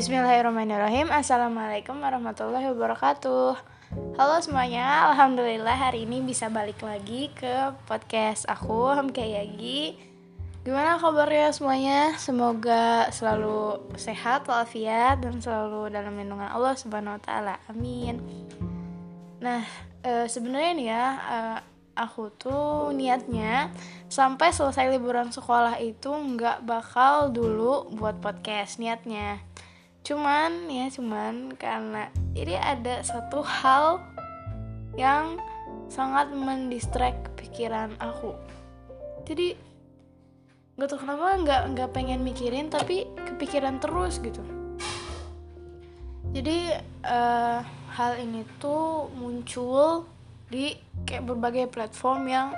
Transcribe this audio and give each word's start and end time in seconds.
Bismillahirrahmanirrahim. 0.00 1.12
Assalamualaikum 1.12 2.00
warahmatullahi 2.00 2.72
wabarakatuh. 2.72 3.52
Halo 4.16 4.40
semuanya. 4.40 5.12
Alhamdulillah 5.12 5.76
hari 5.76 6.08
ini 6.08 6.24
bisa 6.24 6.48
balik 6.48 6.80
lagi 6.80 7.28
ke 7.36 7.68
podcast 7.84 8.48
aku 8.48 8.96
Hamka 8.96 9.20
Yagi. 9.20 10.00
Gimana 10.64 10.96
kabarnya 10.96 11.52
semuanya? 11.52 12.16
Semoga 12.16 13.12
selalu 13.12 13.92
sehat 14.00 14.48
walafiat 14.48 15.20
Dan 15.20 15.36
selalu 15.36 15.92
dalam 15.92 16.16
lindungan 16.16 16.48
Allah 16.48 16.72
subhanahu 16.80 17.20
wa 17.20 17.22
ta'ala. 17.28 17.60
Amin. 17.68 18.24
Nah 19.44 19.68
e, 20.00 20.24
sebenarnya 20.32 20.72
nih 20.80 20.88
ya 20.96 21.04
e, 21.12 21.38
Aku 22.00 22.32
tuh 22.40 22.96
niatnya 22.96 23.68
Sampai 24.08 24.48
selesai 24.48 24.96
liburan 24.96 25.28
sekolah 25.28 25.76
itu 25.76 26.08
nggak 26.08 26.64
bakal 26.64 27.28
dulu 27.28 27.92
buat 28.00 28.16
podcast 28.24 28.80
niatnya 28.80 29.49
cuman 30.10 30.66
ya 30.66 30.90
cuman 30.90 31.54
karena 31.54 32.10
ini 32.34 32.58
ada 32.58 32.98
satu 33.06 33.46
hal 33.46 34.02
yang 34.98 35.38
sangat 35.86 36.34
mendistract 36.34 37.30
pikiran 37.38 37.94
aku. 38.02 38.34
Jadi 39.22 39.54
nggak 40.74 40.88
tahu 40.90 40.98
kenapa 41.06 41.26
nggak 41.46 41.62
nggak 41.78 41.90
pengen 41.94 42.26
mikirin 42.26 42.66
tapi 42.66 43.06
kepikiran 43.22 43.78
terus 43.78 44.18
gitu. 44.18 44.42
Jadi 46.34 46.74
uh, 47.06 47.62
hal 47.94 48.18
ini 48.18 48.42
tuh 48.58 49.14
muncul 49.14 50.10
di 50.50 50.74
kayak 51.06 51.22
berbagai 51.22 51.70
platform 51.70 52.26
yang 52.26 52.48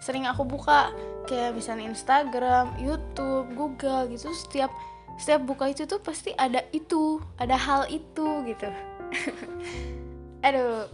sering 0.00 0.24
aku 0.24 0.48
buka. 0.48 0.88
Kayak 1.28 1.60
misalnya 1.60 1.92
Instagram, 1.92 2.72
YouTube, 2.80 3.52
Google 3.52 4.08
gitu 4.08 4.32
setiap 4.32 4.72
setiap 5.20 5.42
buka 5.44 5.70
itu 5.70 5.84
tuh 5.84 6.00
pasti 6.00 6.32
ada 6.36 6.64
itu 6.72 7.20
ada 7.36 7.56
hal 7.56 7.88
itu 7.88 8.26
gitu. 8.48 8.68
Aduh 10.46 10.88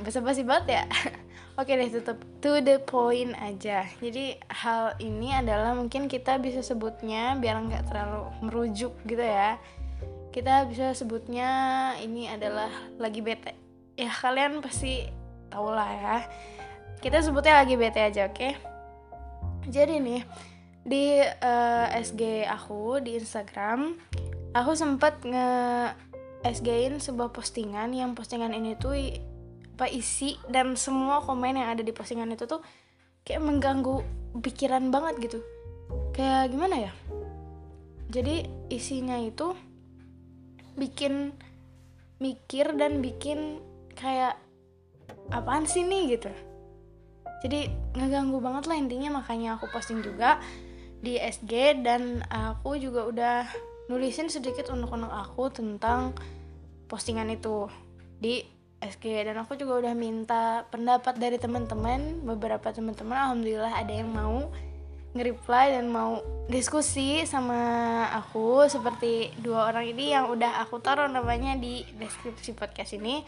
basa-basi 0.00 0.42
banget 0.44 0.80
ya. 0.80 0.84
Oke 1.60 1.76
deh 1.76 1.92
tutup. 1.92 2.18
To 2.40 2.64
the 2.64 2.80
point 2.80 3.36
aja. 3.36 3.84
Jadi 4.00 4.40
hal 4.48 4.96
ini 5.02 5.36
adalah 5.36 5.76
mungkin 5.76 6.08
kita 6.08 6.40
bisa 6.40 6.64
sebutnya 6.64 7.36
biar 7.36 7.60
nggak 7.60 7.92
terlalu 7.92 8.32
merujuk 8.40 8.96
gitu 9.04 9.20
ya. 9.20 9.60
Kita 10.32 10.64
bisa 10.70 10.96
sebutnya 10.96 11.50
ini 12.00 12.30
adalah 12.30 12.70
lagi 12.96 13.20
bete. 13.20 13.52
Ya 13.98 14.08
kalian 14.08 14.64
pasti 14.64 15.04
tau 15.52 15.68
lah 15.68 15.90
ya. 15.90 16.16
Kita 17.04 17.20
sebutnya 17.20 17.60
lagi 17.60 17.76
bete 17.76 18.00
aja 18.00 18.30
oke? 18.30 18.36
Okay? 18.36 18.52
jadi 19.68 20.00
nih 20.00 20.24
di 20.80 21.20
uh, 21.20 21.86
eh, 21.92 22.00
SG 22.00 22.48
aku 22.48 23.04
di 23.04 23.20
Instagram 23.20 23.94
aku 24.56 24.72
sempat 24.72 25.20
nge 25.22 25.48
SG-in 26.40 26.96
sebuah 26.96 27.36
postingan 27.36 27.92
yang 27.92 28.16
postingan 28.16 28.56
ini 28.56 28.72
tuh 28.80 28.96
apa 29.76 29.88
isi 29.92 30.36
dan 30.48 30.76
semua 30.76 31.24
komen 31.24 31.56
yang 31.56 31.72
ada 31.72 31.80
di 31.80 31.92
postingan 31.92 32.32
itu 32.32 32.44
tuh 32.44 32.60
kayak 33.24 33.44
mengganggu 33.44 34.04
pikiran 34.40 34.88
banget 34.88 35.20
gitu. 35.20 35.38
Kayak 36.16 36.52
gimana 36.52 36.88
ya? 36.88 36.92
Jadi 38.12 38.48
isinya 38.72 39.16
itu 39.20 39.56
bikin 40.76 41.32
mikir 42.20 42.76
dan 42.76 43.00
bikin 43.04 43.60
kayak 43.96 44.36
apaan 45.32 45.64
sih 45.64 45.84
nih? 45.84 46.16
gitu. 46.16 46.32
Jadi 47.40 47.72
ngeganggu 47.96 48.36
banget 48.40 48.68
lah 48.68 48.76
intinya 48.76 49.20
makanya 49.20 49.56
aku 49.56 49.68
posting 49.72 50.04
juga 50.04 50.40
di 51.00 51.16
SG 51.16 51.80
dan 51.80 52.20
aku 52.28 52.76
juga 52.76 53.08
udah 53.08 53.36
nulisin 53.88 54.28
sedikit 54.28 54.70
untuk-untuk 54.70 55.10
aku 55.10 55.48
tentang 55.50 56.14
postingan 56.86 57.32
itu 57.32 57.66
di 58.20 58.44
SG 58.80 59.28
dan 59.28 59.36
aku 59.40 59.56
juga 59.60 59.80
udah 59.84 59.94
minta 59.96 60.64
pendapat 60.72 61.16
dari 61.20 61.36
teman-teman 61.36 62.24
beberapa 62.24 62.72
teman-teman 62.72 63.16
alhamdulillah 63.16 63.76
ada 63.76 63.92
yang 63.92 64.08
mau 64.08 64.48
nge-reply 65.10 65.74
dan 65.74 65.90
mau 65.90 66.22
diskusi 66.46 67.26
sama 67.26 67.58
aku 68.14 68.70
seperti 68.70 69.34
dua 69.42 69.74
orang 69.74 69.90
ini 69.90 70.14
yang 70.14 70.30
udah 70.30 70.62
aku 70.62 70.78
taruh 70.78 71.10
namanya 71.10 71.58
di 71.58 71.82
deskripsi 71.98 72.54
podcast 72.54 72.94
ini. 72.94 73.26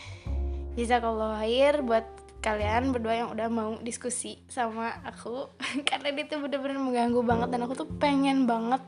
Jazakallah 0.78 1.42
khair 1.42 1.82
buat 1.82 2.06
kalian 2.42 2.90
berdua 2.90 3.14
yang 3.22 3.30
udah 3.30 3.46
mau 3.46 3.78
diskusi 3.80 4.42
sama 4.50 4.98
aku. 5.06 5.54
Karena 5.88 6.10
dia 6.10 6.26
tuh 6.26 6.42
bener-bener 6.42 6.76
mengganggu 6.82 7.22
banget 7.22 7.48
dan 7.54 7.60
aku 7.64 7.74
tuh 7.78 7.88
pengen 7.96 8.44
banget 8.44 8.82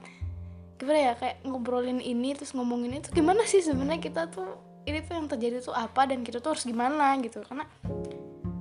gimana 0.74 0.98
ya 0.98 1.12
kayak 1.14 1.46
ngobrolin 1.46 2.02
ini 2.02 2.34
terus 2.34 2.50
ngomongin 2.52 2.98
itu. 2.98 3.14
Gimana 3.14 3.46
sih 3.46 3.62
sebenarnya 3.62 4.02
kita 4.02 4.26
tuh 4.26 4.58
ini 4.84 5.00
tuh 5.06 5.16
yang 5.16 5.30
terjadi 5.30 5.62
tuh 5.62 5.72
apa 5.72 6.10
dan 6.10 6.26
kita 6.26 6.42
tuh 6.42 6.58
harus 6.58 6.66
gimana 6.66 7.14
gitu. 7.22 7.40
Karena 7.46 7.64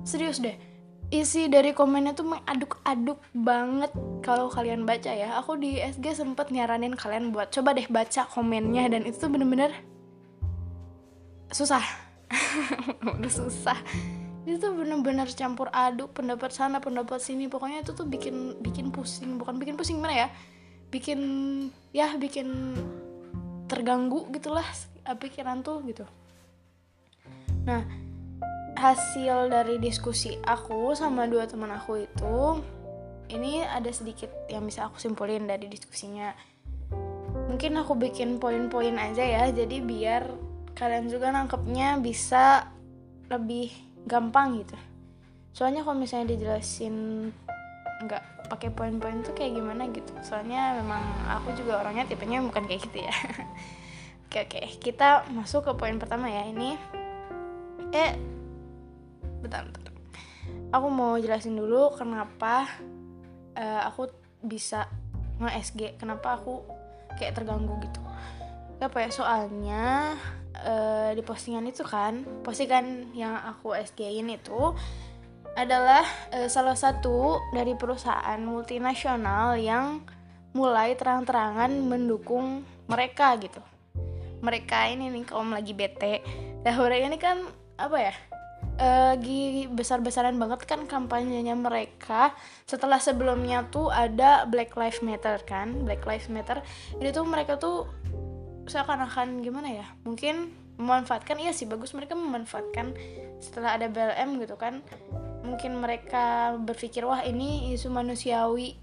serius 0.06 0.38
deh 0.38 0.54
isi 1.12 1.46
dari 1.52 1.76
komennya 1.76 2.16
tuh 2.16 2.26
mengaduk-aduk 2.26 3.18
banget 3.34 3.90
kalau 4.22 4.46
kalian 4.46 4.86
baca 4.86 5.10
ya. 5.10 5.42
Aku 5.42 5.58
di 5.58 5.82
SG 5.82 6.14
sempet 6.14 6.54
nyaranin 6.54 6.94
kalian 6.94 7.34
buat 7.34 7.50
coba 7.50 7.74
deh 7.74 7.90
baca 7.90 8.30
komennya 8.30 8.86
dan 8.86 9.02
itu 9.10 9.18
tuh 9.18 9.28
bener-bener 9.28 9.74
susah. 11.50 11.82
Udah 13.18 13.30
susah 13.30 13.78
itu 14.44 14.60
tuh 14.60 14.76
bener-bener 14.76 15.24
campur 15.32 15.72
aduk 15.72 16.12
pendapat 16.12 16.52
sana 16.52 16.76
pendapat 16.76 17.16
sini. 17.16 17.48
Pokoknya 17.48 17.80
itu 17.80 17.96
tuh 17.96 18.04
bikin 18.04 18.60
bikin 18.60 18.92
pusing. 18.92 19.40
Bukan 19.40 19.56
bikin 19.56 19.80
pusing 19.80 19.98
mana 20.04 20.28
ya? 20.28 20.28
Bikin 20.92 21.20
ya 21.96 22.12
bikin 22.20 22.76
terganggu 23.66 24.28
gitulah 24.28 24.64
pikiran 25.16 25.64
tuh 25.64 25.80
gitu. 25.88 26.04
Nah 27.64 27.82
hasil 28.76 29.48
dari 29.48 29.80
diskusi 29.80 30.36
aku 30.44 30.92
sama 30.92 31.24
dua 31.24 31.48
teman 31.48 31.72
aku 31.72 32.04
itu 32.04 32.60
ini 33.32 33.64
ada 33.64 33.88
sedikit 33.88 34.28
yang 34.52 34.68
bisa 34.68 34.92
aku 34.92 35.00
simpulin 35.00 35.48
dari 35.48 35.72
diskusinya. 35.72 36.36
Mungkin 37.48 37.80
aku 37.80 37.96
bikin 37.96 38.36
poin-poin 38.36 39.00
aja 39.00 39.24
ya 39.24 39.48
jadi 39.48 39.80
biar 39.80 40.28
kalian 40.76 41.08
juga 41.08 41.32
nangkepnya 41.32 41.96
bisa 42.02 42.68
lebih 43.32 43.93
gampang 44.04 44.60
gitu. 44.64 44.76
Soalnya 45.54 45.86
kalau 45.86 45.96
misalnya 45.96 46.34
dijelasin 46.34 47.28
nggak 48.04 48.22
pakai 48.52 48.68
poin-poin 48.74 49.24
tuh 49.24 49.32
kayak 49.32 49.56
gimana 49.56 49.88
gitu. 49.92 50.12
Soalnya 50.20 50.78
memang 50.80 51.02
aku 51.30 51.56
juga 51.56 51.80
orangnya 51.80 52.04
tipenya 52.04 52.44
bukan 52.44 52.68
kayak 52.68 52.84
gitu 52.90 53.04
ya. 53.04 53.14
Oke 54.34 54.50
oke. 54.50 54.60
Kita 54.82 55.30
masuk 55.30 55.62
ke 55.62 55.72
poin 55.78 55.94
pertama 55.94 56.26
ya. 56.26 56.42
Ini 56.50 56.74
eh 57.94 58.18
bentar 59.38 59.62
bentar. 59.62 59.94
Aku 60.74 60.90
mau 60.90 61.14
jelasin 61.22 61.54
dulu 61.54 61.94
kenapa 61.94 62.66
uh, 63.54 63.86
aku 63.86 64.10
bisa 64.42 64.90
nge-SG 65.38 66.02
kenapa 66.02 66.34
aku 66.34 66.66
kayak 67.14 67.38
terganggu 67.38 67.78
gitu 67.82 68.02
apa 68.82 69.06
ya 69.06 69.10
soalnya 69.10 69.84
uh, 70.62 71.10
di 71.14 71.22
postingan 71.22 71.66
itu 71.66 71.82
kan 71.86 72.26
postingan 72.42 73.14
yang 73.14 73.34
aku 73.38 73.74
SG-in 73.74 74.30
itu 74.34 74.74
adalah 75.54 76.02
uh, 76.34 76.50
salah 76.50 76.74
satu 76.74 77.38
dari 77.54 77.78
perusahaan 77.78 78.38
multinasional 78.42 79.54
yang 79.58 80.02
mulai 80.54 80.94
terang-terangan 80.94 81.70
mendukung 81.82 82.62
mereka 82.86 83.34
gitu. 83.38 83.62
Mereka 84.42 84.94
ini 84.94 85.10
nih 85.10 85.24
kaum 85.26 85.50
lagi 85.50 85.74
bete. 85.74 86.22
Dan 86.62 86.78
mereka 86.78 87.04
ini 87.06 87.18
kan 87.18 87.38
apa 87.74 87.98
ya 87.98 88.14
uh, 88.78 89.14
lagi 89.14 89.66
besar-besaran 89.70 90.38
banget 90.38 90.66
kan 90.66 90.86
kampanyenya 90.86 91.54
mereka. 91.54 92.34
Setelah 92.66 92.98
sebelumnya 92.98 93.66
tuh 93.70 93.90
ada 93.90 94.46
Black 94.46 94.74
Lives 94.78 95.02
Matter 95.02 95.42
kan 95.46 95.86
Black 95.86 96.06
Lives 96.06 96.30
Matter. 96.30 96.62
Ini 96.98 97.10
tuh 97.14 97.26
mereka 97.26 97.58
tuh 97.58 97.86
seakan-akan 98.64 99.44
gimana 99.44 99.68
ya 99.70 99.86
mungkin 100.02 100.64
memanfaatkan 100.74 101.38
iya 101.38 101.54
sih 101.54 101.70
bagus 101.70 101.94
mereka 101.94 102.18
memanfaatkan 102.18 102.94
setelah 103.38 103.78
ada 103.78 103.86
BLM 103.86 104.42
gitu 104.42 104.58
kan. 104.58 104.82
Mungkin 105.44 105.76
mereka 105.78 106.56
berpikir 106.56 107.04
wah 107.04 107.20
ini 107.22 107.76
isu 107.76 107.92
manusiawi 107.92 108.74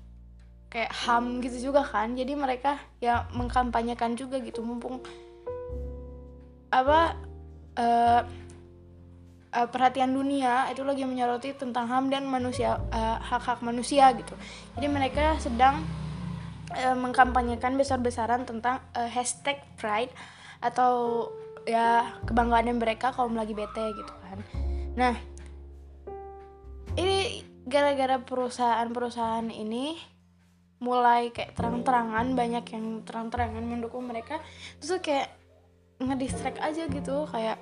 kayak 0.72 0.92
ham 1.04 1.44
gitu 1.44 1.72
juga 1.72 1.84
kan. 1.84 2.16
Jadi 2.16 2.38
mereka 2.38 2.80
ya 3.04 3.28
mengkampanyekan 3.36 4.16
juga 4.16 4.40
gitu 4.40 4.64
mumpung 4.64 5.04
apa 6.72 7.20
uh, 7.76 8.24
uh, 9.52 9.68
perhatian 9.68 10.16
dunia 10.16 10.72
itu 10.72 10.88
lagi 10.88 11.04
menyoroti 11.04 11.52
tentang 11.52 11.92
ham 11.92 12.08
dan 12.08 12.24
manusia 12.24 12.80
uh, 12.96 13.20
hak-hak 13.20 13.60
manusia 13.60 14.16
gitu. 14.16 14.32
Jadi 14.80 14.88
mereka 14.88 15.36
sedang 15.44 15.84
uh, 16.72 16.98
mengkampanyekan 16.98 17.76
besar-besaran 17.76 18.48
tentang 18.48 18.80
uh, 18.96 19.10
hashtag 19.10 19.60
pride 19.76 20.12
atau 20.64 21.28
ya 21.68 22.18
kebanggaan 22.26 22.74
mereka 22.78 23.14
kaum 23.14 23.38
lagi 23.38 23.54
bete 23.54 23.86
gitu 23.94 24.14
kan. 24.26 24.40
Nah 24.98 25.14
ini 26.98 27.46
gara-gara 27.66 28.20
perusahaan-perusahaan 28.20 29.48
ini 29.48 29.96
mulai 30.82 31.30
kayak 31.30 31.54
terang-terangan 31.54 32.34
banyak 32.34 32.66
yang 32.74 32.86
terang-terangan 33.06 33.62
mendukung 33.62 34.10
mereka 34.10 34.42
terus 34.82 34.98
kayak 34.98 35.30
ngedistract 36.02 36.58
aja 36.58 36.90
gitu 36.90 37.30
kayak 37.30 37.62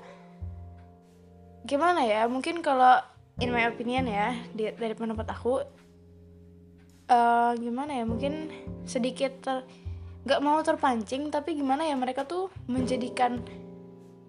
gimana 1.67 2.07
ya 2.07 2.23
mungkin 2.31 2.63
kalau 2.63 3.03
in 3.43 3.51
my 3.51 3.67
opinion 3.67 4.07
ya 4.07 4.31
di, 4.55 4.71
dari 4.71 4.95
pendapat 4.95 5.27
aku 5.35 5.59
uh, 7.09 7.51
gimana 7.57 7.97
ya 7.97 8.05
mungkin 8.05 8.53
sedikit 8.85 9.33
ter 9.41 9.65
nggak 10.23 10.41
mau 10.45 10.61
terpancing 10.61 11.33
tapi 11.33 11.57
gimana 11.57 11.87
ya 11.87 11.97
mereka 11.97 12.23
tuh 12.23 12.53
menjadikan 12.69 13.41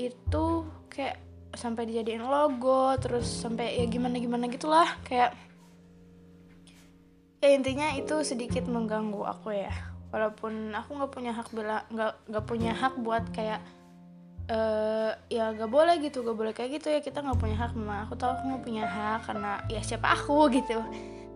itu 0.01 0.65
kayak 0.89 1.21
sampai 1.53 1.85
dijadiin 1.85 2.25
logo 2.25 2.95
terus 2.97 3.27
sampai 3.27 3.77
ya 3.79 3.85
gimana 3.91 4.17
gimana 4.17 4.47
gitulah 4.49 4.87
kayak 5.05 5.35
ya 7.41 7.49
intinya 7.57 7.97
itu 7.97 8.21
sedikit 8.21 8.69
mengganggu 8.69 9.25
aku 9.25 9.57
ya. 9.57 9.73
Walaupun 10.13 10.75
aku 10.75 10.91
nggak 10.99 11.13
punya 11.15 11.33
hak 11.33 11.49
bela 11.55 11.87
nggak 11.89 12.13
nggak 12.29 12.45
punya 12.45 12.73
hak 12.75 12.95
buat 13.01 13.25
kayak 13.31 13.63
uh, 14.51 15.15
ya 15.31 15.55
gak 15.55 15.71
boleh 15.71 16.03
gitu 16.03 16.27
gak 16.27 16.35
boleh 16.35 16.53
kayak 16.53 16.83
gitu 16.83 16.91
ya 16.91 16.99
kita 16.99 17.23
nggak 17.23 17.39
punya 17.39 17.57
hak 17.57 17.73
memang 17.79 18.11
aku 18.11 18.19
tahu 18.19 18.35
aku 18.35 18.43
nggak 18.51 18.65
punya 18.67 18.85
hak 18.85 19.21
karena 19.31 19.63
ya 19.71 19.81
siapa 19.81 20.19
aku 20.19 20.51
gitu 20.59 20.83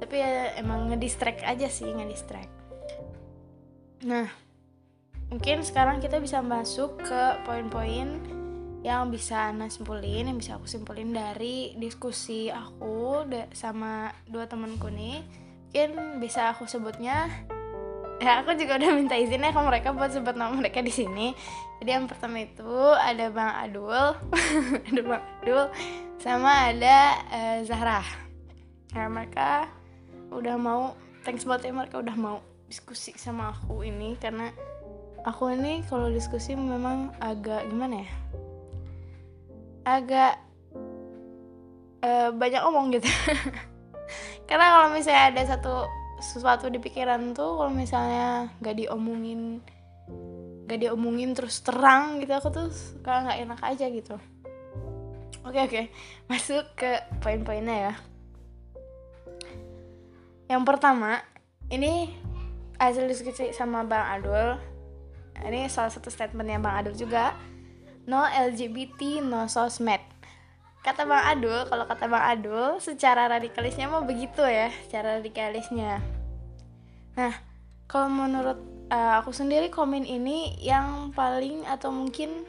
tapi 0.04 0.20
ya 0.20 0.52
emang 0.60 0.92
ngedistract 0.92 1.40
aja 1.48 1.66
sih 1.72 1.88
ngedistract 1.88 2.52
nah 4.04 4.28
mungkin 5.32 5.64
sekarang 5.64 6.04
kita 6.04 6.20
bisa 6.20 6.44
masuk 6.44 7.00
ke 7.00 7.22
poin-poin 7.48 8.20
yang 8.84 9.08
bisa 9.08 9.48
Ana 9.48 9.72
simpulin, 9.72 10.28
yang 10.28 10.36
bisa 10.36 10.60
aku 10.60 10.68
simpulin 10.68 11.16
dari 11.16 11.72
diskusi 11.80 12.52
aku 12.52 13.24
sama 13.56 14.12
dua 14.28 14.44
temanku 14.44 14.92
nih. 14.92 15.24
Mungkin 15.72 16.20
bisa 16.20 16.52
aku 16.52 16.68
sebutnya 16.68 17.32
ya 18.22 18.44
aku 18.44 18.54
juga 18.54 18.78
udah 18.78 18.90
minta 18.94 19.16
izin 19.16 19.42
ya 19.42 19.50
ke 19.50 19.60
mereka 19.64 19.90
buat 19.90 20.12
sebut 20.12 20.36
nama 20.36 20.52
mereka 20.52 20.84
di 20.84 20.92
sini. 20.92 21.32
Jadi 21.80 21.90
yang 21.96 22.04
pertama 22.04 22.44
itu 22.44 22.76
ada 22.92 23.32
Bang 23.32 23.56
Adul, 23.56 24.20
ada 24.92 25.00
Bang 25.00 25.24
Adul, 25.40 25.64
sama 26.20 26.68
ada 26.68 27.24
uh, 27.32 27.58
Zahra. 27.64 28.04
Ya 28.92 29.08
mereka 29.08 29.72
udah 30.34 30.56
mau, 30.58 30.98
thanks 31.22 31.46
buat 31.46 31.62
ya 31.62 31.70
mereka 31.70 32.02
udah 32.02 32.16
mau 32.18 32.38
diskusi 32.68 33.14
sama 33.14 33.54
aku 33.54 33.86
ini 33.86 34.18
karena 34.18 34.50
aku 35.24 35.52
ini 35.52 35.80
kalau 35.88 36.12
diskusi 36.12 36.52
memang 36.58 37.12
agak 37.22 37.64
gimana 37.68 38.04
ya 38.04 38.12
agak 39.84 40.40
uh, 42.00 42.32
banyak 42.32 42.62
omong 42.64 42.96
gitu. 42.96 43.08
Karena 44.48 44.76
kalau 44.76 44.88
misalnya 44.92 45.24
ada 45.32 45.42
satu 45.56 45.74
sesuatu 46.20 46.72
di 46.72 46.80
pikiran 46.80 47.36
tuh 47.36 47.60
kalau 47.60 47.72
misalnya 47.72 48.48
gak 48.64 48.80
diomongin 48.80 49.60
gak 50.64 50.80
diomongin 50.80 51.36
terus 51.36 51.60
terang 51.60 52.16
gitu 52.24 52.32
aku 52.32 52.48
tuh 52.48 52.66
suka 52.72 53.28
nggak 53.28 53.38
enak 53.44 53.60
aja 53.60 53.86
gitu. 53.92 54.16
Oke 55.44 55.60
oke 55.60 55.82
masuk 56.32 56.64
ke 56.72 57.04
poin-poinnya 57.20 57.92
ya 57.92 57.94
yang 60.50 60.62
pertama 60.62 61.24
ini 61.72 62.12
hasil 62.76 63.08
diskusi 63.08 63.52
sama 63.56 63.86
bang 63.86 64.20
Adul 64.20 64.74
ini 65.42 65.66
salah 65.66 65.90
satu 65.90 66.14
statementnya 66.14 66.62
Bang 66.62 66.78
Adul 66.78 66.94
juga. 66.94 67.34
No 68.06 68.22
LGBT 68.22 69.24
no 69.24 69.50
sosmed. 69.50 70.00
Kata 70.84 71.08
Bang 71.08 71.24
Adul 71.26 71.66
kalau 71.66 71.88
kata 71.88 72.06
Bang 72.06 72.22
Adul 72.22 72.78
secara 72.78 73.26
radikalisnya 73.26 73.90
mau 73.90 74.04
begitu 74.06 74.44
ya 74.44 74.70
secara 74.86 75.18
radikalisnya. 75.18 75.98
Nah 77.18 77.34
kalau 77.90 78.12
menurut 78.12 78.60
uh, 78.92 79.18
aku 79.18 79.34
sendiri 79.34 79.72
komen 79.72 80.06
ini 80.06 80.54
yang 80.60 81.10
paling 81.16 81.64
atau 81.66 81.90
mungkin 81.90 82.44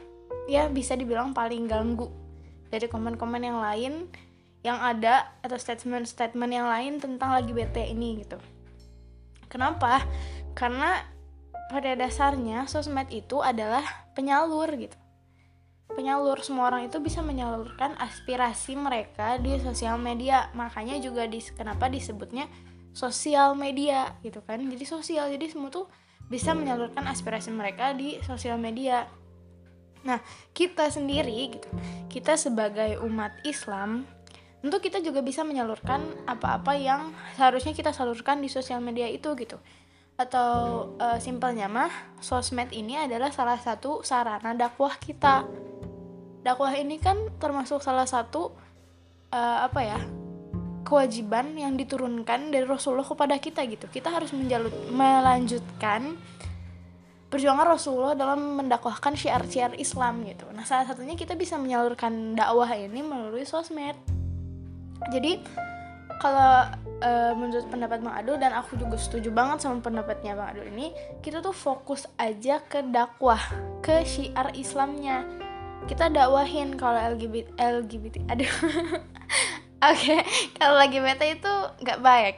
ya 0.46 0.70
bisa 0.70 0.94
dibilang 0.94 1.34
paling 1.34 1.66
ganggu 1.66 2.12
dari 2.70 2.86
komen-komen 2.86 3.42
yang 3.42 3.58
lain 3.58 4.06
yang 4.66 4.82
ada 4.82 5.30
atau 5.46 5.54
statement-statement 5.54 6.50
yang 6.50 6.66
lain 6.66 6.98
tentang 6.98 7.30
lagi 7.30 7.54
bete 7.54 7.86
ini 7.86 8.26
gitu. 8.26 8.42
Kenapa? 9.46 10.02
Karena 10.58 11.06
pada 11.70 11.94
dasarnya 11.94 12.66
sosmed 12.66 13.06
itu 13.14 13.38
adalah 13.38 13.86
penyalur 14.18 14.66
gitu. 14.74 14.98
Penyalur 15.86 16.42
semua 16.42 16.74
orang 16.74 16.90
itu 16.90 16.98
bisa 16.98 17.22
menyalurkan 17.22 17.94
aspirasi 18.02 18.74
mereka 18.74 19.38
di 19.38 19.54
sosial 19.62 20.02
media. 20.02 20.50
Makanya 20.58 20.98
juga 20.98 21.30
dis 21.30 21.54
kenapa 21.54 21.86
disebutnya 21.86 22.50
sosial 22.90 23.54
media 23.54 24.18
gitu 24.26 24.42
kan. 24.42 24.58
Jadi 24.66 24.82
sosial 24.82 25.30
jadi 25.30 25.46
semua 25.46 25.70
tuh 25.70 25.86
bisa 26.26 26.58
menyalurkan 26.58 27.06
aspirasi 27.06 27.54
mereka 27.54 27.94
di 27.94 28.18
sosial 28.26 28.58
media. 28.58 29.06
Nah 30.02 30.18
kita 30.50 30.90
sendiri 30.90 31.54
gitu. 31.54 31.70
Kita 32.10 32.34
sebagai 32.34 32.98
umat 33.06 33.30
Islam 33.46 34.15
tentu 34.64 34.76
kita 34.80 34.98
juga 35.04 35.20
bisa 35.20 35.44
menyalurkan 35.44 36.02
apa-apa 36.24 36.74
yang 36.74 37.12
seharusnya 37.36 37.76
kita 37.76 37.92
salurkan 37.92 38.40
di 38.40 38.48
sosial 38.48 38.80
media 38.80 39.06
itu 39.06 39.36
gitu. 39.36 39.60
Atau 40.16 40.52
uh, 40.96 41.18
simpelnya 41.20 41.68
mah 41.68 41.92
sosmed 42.24 42.72
ini 42.72 42.96
adalah 42.96 43.28
salah 43.30 43.60
satu 43.60 44.00
sarana 44.00 44.56
dakwah 44.56 44.96
kita. 44.96 45.44
Dakwah 46.40 46.72
ini 46.78 46.96
kan 46.96 47.18
termasuk 47.36 47.84
salah 47.84 48.08
satu 48.08 48.54
uh, 49.34 49.58
apa 49.66 49.80
ya 49.84 50.00
kewajiban 50.86 51.58
yang 51.58 51.74
diturunkan 51.74 52.54
dari 52.54 52.64
Rasulullah 52.64 53.04
kepada 53.04 53.36
kita 53.36 53.66
gitu. 53.66 53.90
Kita 53.90 54.14
harus 54.14 54.30
menjalut, 54.30 54.72
melanjutkan 54.88 56.14
perjuangan 57.26 57.66
Rasulullah 57.66 58.14
dalam 58.14 58.62
mendakwahkan 58.62 59.18
syiar-syiar 59.18 59.74
Islam 59.76 60.22
gitu. 60.24 60.46
Nah 60.54 60.62
salah 60.62 60.86
satunya 60.86 61.18
kita 61.18 61.34
bisa 61.34 61.58
menyalurkan 61.58 62.38
dakwah 62.38 62.70
ini 62.72 63.02
melalui 63.02 63.42
sosmed 63.42 64.15
jadi 65.12 65.40
kalau 66.16 66.72
uh, 67.04 67.32
menurut 67.36 67.68
pendapat 67.68 68.00
Bang 68.00 68.16
Adul 68.16 68.40
dan 68.40 68.56
aku 68.56 68.80
juga 68.80 68.96
setuju 68.96 69.28
banget 69.28 69.64
sama 69.64 69.84
pendapatnya 69.84 70.32
Bang 70.32 70.56
Adul 70.56 70.72
ini 70.72 70.92
kita 71.20 71.44
tuh 71.44 71.52
fokus 71.52 72.08
aja 72.16 72.60
ke 72.64 72.80
dakwah 72.80 73.40
ke 73.84 74.04
syiar 74.04 74.52
Islamnya. 74.56 75.28
Kita 75.86 76.10
dakwahin 76.10 76.74
kalau 76.74 76.98
LGBT 77.14 77.54
LGBT 77.60 78.16
aduh. 78.32 78.48
Oke 79.86 79.92
okay. 79.92 80.20
kalau 80.56 80.80
lagi 80.80 80.98
beta 80.98 81.24
itu 81.28 81.52
nggak 81.84 82.00
baik. 82.00 82.36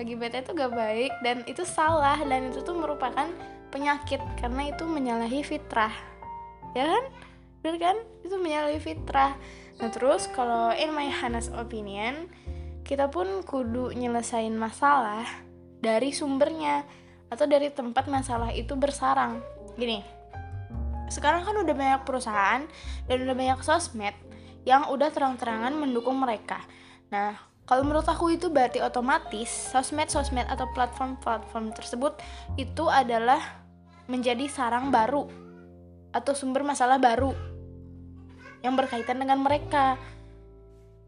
Lagi 0.00 0.16
beta 0.16 0.40
itu 0.40 0.56
gak 0.56 0.72
baik 0.72 1.12
dan 1.20 1.44
itu 1.44 1.60
salah 1.68 2.16
dan 2.24 2.48
itu 2.48 2.64
tuh 2.64 2.72
merupakan 2.72 3.28
penyakit 3.68 4.16
karena 4.40 4.72
itu 4.72 4.88
menyalahi 4.88 5.44
fitrah. 5.44 5.92
Ya 6.72 6.88
kan? 6.88 7.04
Bener 7.60 7.76
kan? 7.76 7.96
Itu 8.24 8.40
menyalahi 8.40 8.80
fitrah 8.80 9.36
nah 9.80 9.88
terus 9.88 10.28
kalau 10.28 10.70
in 10.76 10.92
my 10.92 11.08
honest 11.08 11.48
opinion 11.56 12.28
kita 12.84 13.08
pun 13.08 13.40
kudu 13.46 13.96
nyelesain 13.96 14.52
masalah 14.52 15.24
dari 15.80 16.12
sumbernya 16.12 16.84
atau 17.30 17.46
dari 17.46 17.70
tempat 17.70 18.10
masalah 18.10 18.50
itu 18.50 18.74
bersarang. 18.74 19.38
Gini, 19.78 20.02
sekarang 21.06 21.46
kan 21.46 21.54
udah 21.54 21.70
banyak 21.70 22.02
perusahaan 22.02 22.66
dan 23.06 23.16
udah 23.22 23.36
banyak 23.38 23.60
sosmed 23.62 24.12
yang 24.66 24.90
udah 24.90 25.08
terang-terangan 25.14 25.72
mendukung 25.72 26.18
mereka. 26.18 26.60
Nah, 27.14 27.38
kalau 27.64 27.86
menurut 27.86 28.04
aku 28.04 28.34
itu 28.34 28.50
berarti 28.50 28.82
otomatis 28.82 29.48
sosmed-sosmed 29.70 30.50
atau 30.50 30.66
platform-platform 30.74 31.70
tersebut 31.70 32.18
itu 32.58 32.90
adalah 32.90 33.62
menjadi 34.10 34.50
sarang 34.50 34.90
baru 34.90 35.30
atau 36.10 36.34
sumber 36.34 36.66
masalah 36.66 36.98
baru 36.98 37.30
yang 38.60 38.76
berkaitan 38.76 39.20
dengan 39.20 39.40
mereka. 39.40 39.96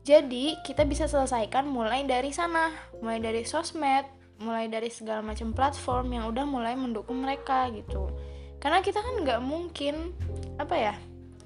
Jadi 0.02 0.58
kita 0.66 0.82
bisa 0.82 1.06
selesaikan 1.06 1.68
mulai 1.70 2.02
dari 2.02 2.34
sana, 2.34 2.74
mulai 2.98 3.22
dari 3.22 3.46
sosmed, 3.46 4.02
mulai 4.42 4.66
dari 4.66 4.90
segala 4.90 5.22
macam 5.22 5.54
platform 5.54 6.10
yang 6.10 6.24
udah 6.26 6.42
mulai 6.42 6.74
mendukung 6.74 7.22
mereka 7.22 7.70
gitu. 7.70 8.10
Karena 8.58 8.82
kita 8.82 8.98
kan 8.98 9.22
nggak 9.22 9.40
mungkin 9.42 10.10
apa 10.58 10.74
ya, 10.74 10.94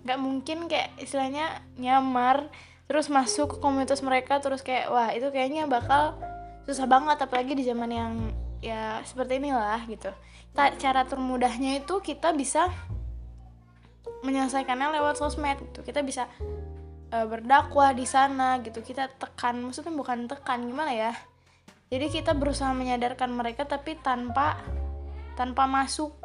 nggak 0.08 0.18
mungkin 0.20 0.58
kayak 0.72 0.96
istilahnya 0.96 1.60
nyamar 1.76 2.48
terus 2.86 3.10
masuk 3.10 3.56
ke 3.56 3.56
komunitas 3.58 4.00
mereka 4.00 4.38
terus 4.38 4.62
kayak 4.62 4.88
wah 4.88 5.10
itu 5.10 5.28
kayaknya 5.34 5.66
bakal 5.66 6.16
susah 6.64 6.86
banget 6.86 7.18
apalagi 7.18 7.58
di 7.58 7.66
zaman 7.66 7.90
yang 7.90 8.12
ya 8.64 9.02
seperti 9.04 9.42
inilah 9.42 9.84
gitu. 9.90 10.10
Cara 10.56 11.04
termudahnya 11.04 11.84
itu 11.84 12.00
kita 12.00 12.32
bisa 12.32 12.72
menyelesaikannya 14.26 14.98
lewat 14.98 15.22
sosmed 15.22 15.62
gitu. 15.62 15.86
Kita 15.86 16.02
bisa 16.02 16.26
uh, 17.14 17.26
berdakwah 17.30 17.94
di 17.94 18.02
sana 18.02 18.58
gitu. 18.60 18.82
Kita 18.82 19.06
tekan 19.06 19.62
maksudnya 19.62 19.94
bukan 19.94 20.26
tekan 20.26 20.66
gimana 20.66 20.90
ya? 20.90 21.12
Jadi 21.86 22.10
kita 22.10 22.34
berusaha 22.34 22.74
menyadarkan 22.74 23.30
mereka 23.30 23.62
tapi 23.62 23.94
tanpa 24.02 24.58
tanpa 25.38 25.70
masuk 25.70 26.18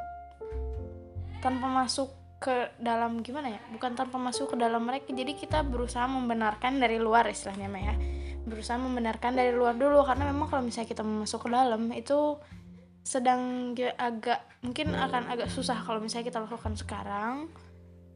tanpa 1.45 1.69
masuk 1.69 2.09
ke 2.41 2.73
dalam 2.81 3.21
gimana 3.21 3.53
ya? 3.53 3.61
Bukan 3.69 3.93
tanpa 3.93 4.17
masuk 4.17 4.53
ke 4.53 4.55
dalam 4.57 4.81
mereka. 4.81 5.13
Jadi 5.13 5.37
kita 5.37 5.61
berusaha 5.61 6.09
membenarkan 6.09 6.81
dari 6.81 6.97
luar 6.97 7.29
istilahnya 7.29 7.69
Maya 7.69 7.93
ya. 7.93 7.95
Berusaha 8.41 8.81
membenarkan 8.81 9.37
dari 9.37 9.53
luar 9.53 9.77
dulu. 9.77 10.01
Karena 10.01 10.25
memang 10.25 10.49
kalau 10.49 10.65
misalnya 10.65 10.89
kita 10.89 11.05
masuk 11.05 11.45
ke 11.45 11.49
dalam 11.53 11.93
itu 11.93 12.41
sedang 13.01 13.73
agak 13.97 14.45
mungkin 14.61 14.93
akan 14.93 15.33
agak 15.33 15.49
susah 15.49 15.81
kalau 15.81 15.97
misalnya 15.97 16.29
kita 16.29 16.37
lakukan 16.37 16.77
sekarang 16.77 17.49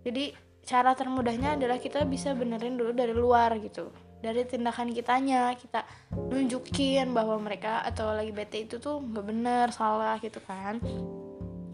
jadi 0.05 0.37
cara 0.61 0.93
termudahnya 0.93 1.57
adalah 1.57 1.81
kita 1.81 2.05
bisa 2.05 2.37
benerin 2.37 2.77
dulu 2.77 2.93
dari 2.93 3.13
luar 3.13 3.57
gitu. 3.57 3.89
Dari 4.21 4.45
tindakan 4.45 4.93
kitanya 4.93 5.53
kita 5.57 5.81
nunjukin 6.13 7.13
bahwa 7.13 7.41
mereka 7.41 7.81
atau 7.81 8.13
lagi 8.13 8.29
bete 8.29 8.69
itu 8.69 8.77
tuh 8.77 9.01
nggak 9.01 9.25
bener 9.25 9.67
salah 9.73 10.21
gitu 10.21 10.37
kan. 10.45 10.77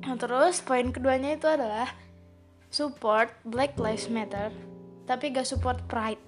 Nah 0.03 0.15
terus 0.15 0.63
poin 0.63 0.91
keduanya 0.91 1.35
itu 1.35 1.47
adalah 1.47 1.91
support 2.71 3.31
Black 3.43 3.75
Lives 3.75 4.07
Matter 4.07 4.51
tapi 5.07 5.31
gak 5.35 5.47
support 5.47 5.79
pride. 5.91 6.19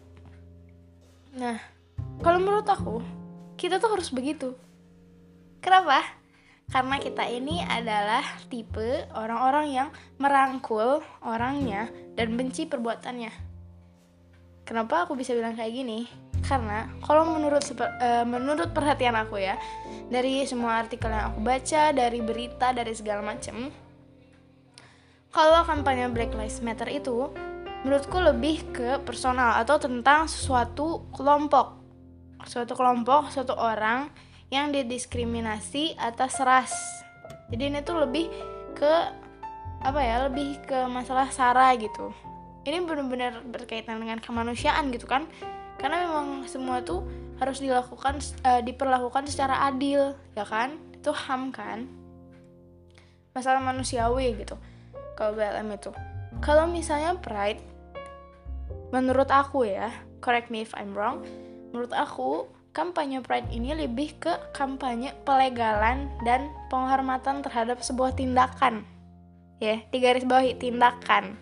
Nah 1.39 1.59
kalau 2.19 2.39
menurut 2.39 2.67
aku 2.67 2.99
kita 3.55 3.79
tuh 3.79 3.95
harus 3.95 4.11
begitu. 4.11 4.55
Kenapa 5.63 6.22
karena 6.71 6.95
kita 6.97 7.27
ini 7.27 7.61
adalah 7.63 8.23
tipe 8.47 9.05
orang-orang 9.13 9.67
yang 9.69 9.89
merangkul 10.17 11.03
orangnya 11.21 11.89
dan 12.15 12.33
benci 12.33 12.65
perbuatannya. 12.65 13.31
Kenapa 14.63 15.03
aku 15.03 15.19
bisa 15.19 15.35
bilang 15.35 15.59
kayak 15.59 15.75
gini? 15.75 16.07
Karena 16.43 16.87
kalau 17.03 17.27
menurut 17.35 17.63
uh, 17.79 18.23
menurut 18.23 18.71
perhatian 18.71 19.15
aku 19.15 19.39
ya, 19.39 19.59
dari 20.07 20.43
semua 20.47 20.79
artikel 20.79 21.11
yang 21.11 21.35
aku 21.35 21.39
baca, 21.43 21.91
dari 21.91 22.19
berita, 22.23 22.71
dari 22.71 22.91
segala 22.95 23.23
macam, 23.23 23.71
kalau 25.33 25.65
kampanye 25.67 26.07
Black 26.11 26.31
Lives 26.35 26.63
Matter 26.63 26.87
itu 26.91 27.31
menurutku 27.83 28.19
lebih 28.23 28.71
ke 28.71 29.03
personal 29.03 29.59
atau 29.59 29.75
tentang 29.75 30.31
suatu 30.31 31.11
kelompok, 31.11 31.75
suatu 32.47 32.71
kelompok, 32.75 33.31
suatu 33.31 33.51
orang 33.55 34.07
yang 34.53 34.69
didiskriminasi 34.69 35.97
atas 35.97 36.37
ras. 36.45 36.73
Jadi 37.49 37.73
ini 37.73 37.79
tuh 37.81 38.05
lebih 38.05 38.29
ke 38.77 38.93
apa 39.81 39.99
ya? 40.05 40.29
Lebih 40.29 40.61
ke 40.69 40.85
masalah 40.85 41.33
sara 41.33 41.73
gitu. 41.73 42.13
Ini 42.63 42.85
benar-benar 42.85 43.41
berkaitan 43.49 43.97
dengan 43.97 44.21
kemanusiaan 44.21 44.93
gitu 44.93 45.09
kan? 45.09 45.25
Karena 45.81 46.05
memang 46.05 46.45
semua 46.45 46.85
tuh 46.85 47.01
harus 47.41 47.57
dilakukan 47.57 48.21
uh, 48.45 48.61
diperlakukan 48.61 49.25
secara 49.25 49.65
adil, 49.65 50.13
ya 50.37 50.45
kan? 50.45 50.77
Itu 50.93 51.09
HAM 51.09 51.49
kan? 51.49 51.89
Masalah 53.33 53.59
manusiawi 53.59 54.37
gitu. 54.37 54.55
Kalau 55.17 55.33
BLM 55.33 55.73
itu. 55.73 55.89
Kalau 56.45 56.69
misalnya 56.69 57.17
pride 57.17 57.73
menurut 58.93 59.27
aku 59.33 59.65
ya, 59.65 59.89
correct 60.21 60.53
me 60.53 60.61
if 60.61 60.69
I'm 60.77 60.93
wrong, 60.93 61.25
menurut 61.73 61.89
aku 61.89 62.45
kampanye 62.73 63.21
Pride 63.21 63.53
ini 63.53 63.77
lebih 63.77 64.17
ke 64.17 64.33
kampanye 64.51 65.13
pelegalan 65.23 66.09
dan 66.25 66.49
penghormatan 66.73 67.45
terhadap 67.45 67.79
sebuah 67.85 68.17
tindakan. 68.17 68.81
Ya, 69.61 69.79
di 69.93 70.01
garis 70.01 70.25
bawah 70.25 70.43
tindakan. 70.57 71.37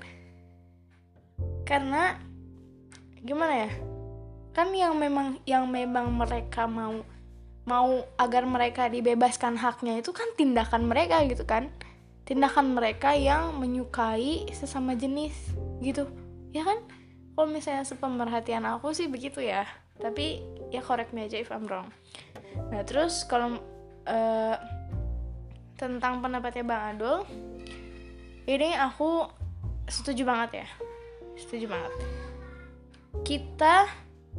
Karena 1.64 2.20
gimana 3.24 3.66
ya? 3.66 3.72
Kan 4.52 4.76
yang 4.76 5.00
memang 5.00 5.40
yang 5.48 5.72
memang 5.72 6.12
mereka 6.12 6.68
mau 6.68 7.00
mau 7.64 8.04
agar 8.20 8.44
mereka 8.44 8.92
dibebaskan 8.92 9.56
haknya 9.56 10.04
itu 10.04 10.12
kan 10.12 10.28
tindakan 10.36 10.92
mereka 10.92 11.24
gitu 11.24 11.48
kan. 11.48 11.72
Tindakan 12.28 12.76
mereka 12.76 13.16
yang 13.16 13.56
menyukai 13.56 14.52
sesama 14.52 15.00
jenis 15.00 15.56
gitu. 15.80 16.12
Ya 16.52 16.68
kan? 16.68 16.84
Kalau 17.32 17.48
misalnya 17.48 17.88
sepemerhatian 17.88 18.68
aku 18.68 18.92
sih 18.92 19.08
begitu 19.08 19.40
ya 19.40 19.64
tapi 20.00 20.46
ya 20.72 20.80
correct 20.80 21.12
me 21.12 21.28
aja 21.28 21.42
if 21.42 21.52
I'm 21.52 21.68
wrong. 21.68 21.92
Nah 22.72 22.82
terus 22.88 23.28
kalau 23.28 23.60
uh, 24.08 24.56
tentang 25.76 26.22
pendapatnya 26.22 26.64
Bang 26.64 26.84
Adul 26.96 27.26
ini 28.46 28.72
aku 28.78 29.28
setuju 29.90 30.24
banget 30.24 30.64
ya. 30.64 30.68
Setuju 31.36 31.66
banget. 31.68 31.94
Kita 33.26 33.90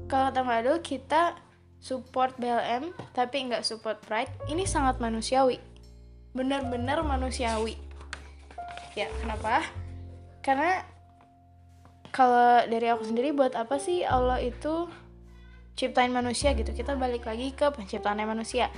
kalau 0.08 0.32
kata 0.32 0.40
Bang 0.40 0.58
Adul 0.64 0.78
kita 0.80 1.36
support 1.82 2.38
BLM 2.38 2.94
tapi 3.10 3.50
nggak 3.50 3.66
support 3.66 3.98
Pride 4.06 4.30
ini 4.48 4.64
sangat 4.64 5.02
manusiawi. 5.02 5.58
Benar-benar 6.32 7.04
manusiawi. 7.04 7.76
Ya 8.94 9.08
kenapa? 9.20 9.66
Karena 10.40 10.84
kalau 12.12 12.68
dari 12.68 12.92
aku 12.92 13.08
sendiri 13.08 13.32
buat 13.32 13.56
apa 13.56 13.80
sih 13.80 14.04
Allah 14.04 14.38
itu 14.38 14.86
ciptain 15.76 16.12
manusia 16.12 16.52
gitu. 16.52 16.70
Kita 16.72 16.96
balik 16.96 17.24
lagi 17.28 17.52
ke 17.52 17.72
penciptaan 17.72 18.20
manusia. 18.24 18.68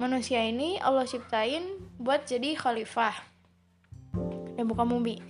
Manusia 0.00 0.40
ini 0.44 0.80
Allah 0.80 1.04
ciptain 1.04 1.76
buat 2.00 2.24
jadi 2.24 2.56
khalifah. 2.56 3.14
Di 4.56 4.62
muka 4.64 4.84
bumi. 4.88 5.20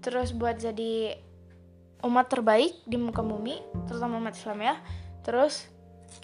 Terus 0.00 0.32
buat 0.32 0.56
jadi 0.56 1.18
umat 2.00 2.32
terbaik 2.32 2.80
di 2.88 2.96
muka 2.96 3.20
bumi 3.20 3.60
terutama 3.84 4.16
umat 4.22 4.34
Islam 4.38 4.62
ya. 4.64 4.74
Terus 5.26 5.68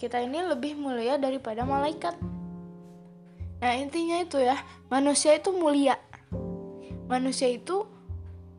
kita 0.00 0.18
ini 0.22 0.42
lebih 0.42 0.74
mulia 0.78 1.20
daripada 1.20 1.62
malaikat. 1.62 2.16
Nah 3.56 3.72
intinya 3.76 4.20
itu 4.20 4.40
ya 4.40 4.56
manusia 4.92 5.36
itu 5.36 5.52
mulia. 5.52 5.96
Manusia 7.06 7.46
itu 7.46 7.86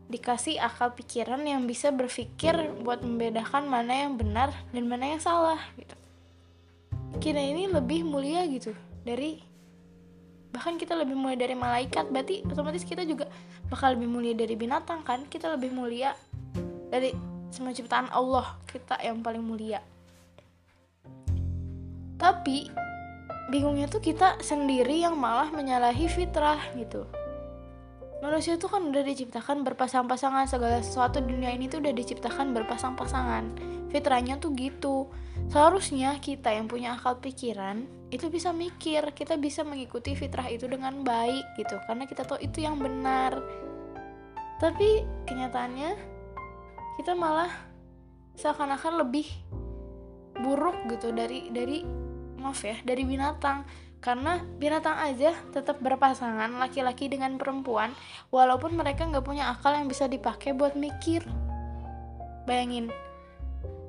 dikasih 0.08 0.56
akal 0.56 0.96
pikiran 0.96 1.44
yang 1.44 1.68
bisa 1.68 1.92
berpikir 1.92 2.56
buat 2.80 3.04
membedakan 3.04 3.68
mana 3.68 4.08
yang 4.08 4.16
benar 4.16 4.48
dan 4.72 4.84
mana 4.88 5.16
yang 5.16 5.20
salah 5.20 5.60
gitu. 5.76 5.94
Kita 7.20 7.36
ini 7.36 7.68
lebih 7.68 8.08
mulia 8.08 8.48
gitu 8.48 8.72
dari 9.04 9.44
bahkan 10.48 10.80
kita 10.80 10.96
lebih 10.96 11.12
mulia 11.12 11.36
dari 11.36 11.52
malaikat. 11.52 12.08
Berarti 12.08 12.40
otomatis 12.48 12.88
kita 12.88 13.04
juga 13.04 13.28
bakal 13.68 14.00
lebih 14.00 14.08
mulia 14.08 14.32
dari 14.32 14.56
binatang 14.56 15.04
kan? 15.04 15.28
Kita 15.28 15.52
lebih 15.52 15.76
mulia 15.76 16.16
dari 16.88 17.12
semua 17.52 17.76
ciptaan 17.76 18.08
Allah 18.08 18.56
kita 18.64 18.96
yang 19.04 19.20
paling 19.20 19.44
mulia. 19.44 19.84
Tapi 22.16 22.72
bingungnya 23.52 23.92
tuh 23.92 24.00
kita 24.00 24.40
sendiri 24.40 25.04
yang 25.04 25.16
malah 25.20 25.52
menyalahi 25.52 26.08
fitrah 26.08 26.60
gitu 26.76 27.04
manusia 28.18 28.58
itu 28.58 28.66
kan 28.66 28.82
udah 28.90 29.02
diciptakan 29.02 29.62
berpasang-pasangan. 29.62 30.50
Segala 30.50 30.82
sesuatu 30.82 31.22
di 31.22 31.34
dunia 31.34 31.54
ini 31.54 31.70
tuh 31.70 31.78
udah 31.82 31.94
diciptakan 31.94 32.54
berpasang-pasangan. 32.54 33.44
Fitrahnya 33.88 34.36
tuh 34.42 34.52
gitu. 34.58 35.08
Seharusnya 35.48 36.18
kita 36.20 36.52
yang 36.52 36.66
punya 36.66 36.98
akal 36.98 37.22
pikiran 37.22 37.86
itu 38.10 38.26
bisa 38.28 38.50
mikir. 38.50 39.14
Kita 39.14 39.38
bisa 39.38 39.62
mengikuti 39.62 40.12
fitrah 40.18 40.50
itu 40.50 40.66
dengan 40.66 41.06
baik 41.06 41.56
gitu. 41.56 41.78
Karena 41.86 42.04
kita 42.04 42.26
tahu 42.26 42.42
itu 42.42 42.62
yang 42.64 42.76
benar. 42.76 43.38
Tapi 44.58 45.06
kenyataannya 45.24 45.90
kita 46.98 47.14
malah 47.14 47.50
seakan-akan 48.34 49.06
lebih 49.06 49.26
buruk 50.38 50.86
gitu 50.90 51.10
dari 51.10 51.50
dari 51.50 51.82
maaf 52.38 52.62
ya 52.62 52.78
dari 52.86 53.02
binatang 53.02 53.66
karena 53.98 54.42
binatang 54.62 54.94
aja 54.94 55.34
tetap 55.50 55.82
berpasangan 55.82 56.54
laki-laki 56.58 57.10
dengan 57.10 57.34
perempuan 57.34 57.90
walaupun 58.30 58.78
mereka 58.78 59.06
nggak 59.06 59.26
punya 59.26 59.50
akal 59.50 59.74
yang 59.74 59.90
bisa 59.90 60.06
dipakai 60.06 60.54
buat 60.54 60.78
mikir. 60.78 61.26
Bayangin 62.46 62.88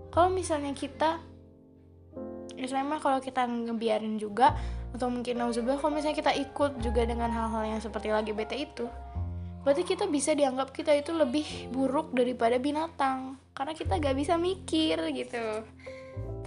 kalau 0.10 0.34
misalnya 0.34 0.74
kita 0.74 1.22
misalnya 2.58 3.00
kalau 3.00 3.22
kita 3.24 3.46
ngebiarin 3.46 4.20
juga 4.20 4.58
atau 4.92 5.08
mungkin 5.08 5.38
nauzubillah 5.38 5.80
kalau 5.80 5.96
misalnya 5.96 6.18
kita 6.18 6.34
ikut 6.36 6.82
juga 6.82 7.06
dengan 7.06 7.30
hal-hal 7.30 7.78
yang 7.78 7.80
seperti 7.80 8.10
lagi 8.10 8.34
bete 8.34 8.58
itu 8.58 8.90
berarti 9.64 9.84
kita 9.84 10.08
bisa 10.08 10.32
dianggap 10.34 10.72
kita 10.72 10.96
itu 10.96 11.12
lebih 11.12 11.70
buruk 11.70 12.16
daripada 12.16 12.56
binatang. 12.58 13.38
Karena 13.52 13.76
kita 13.76 14.00
gak 14.00 14.16
bisa 14.16 14.40
mikir 14.40 14.98
gitu. 15.12 15.68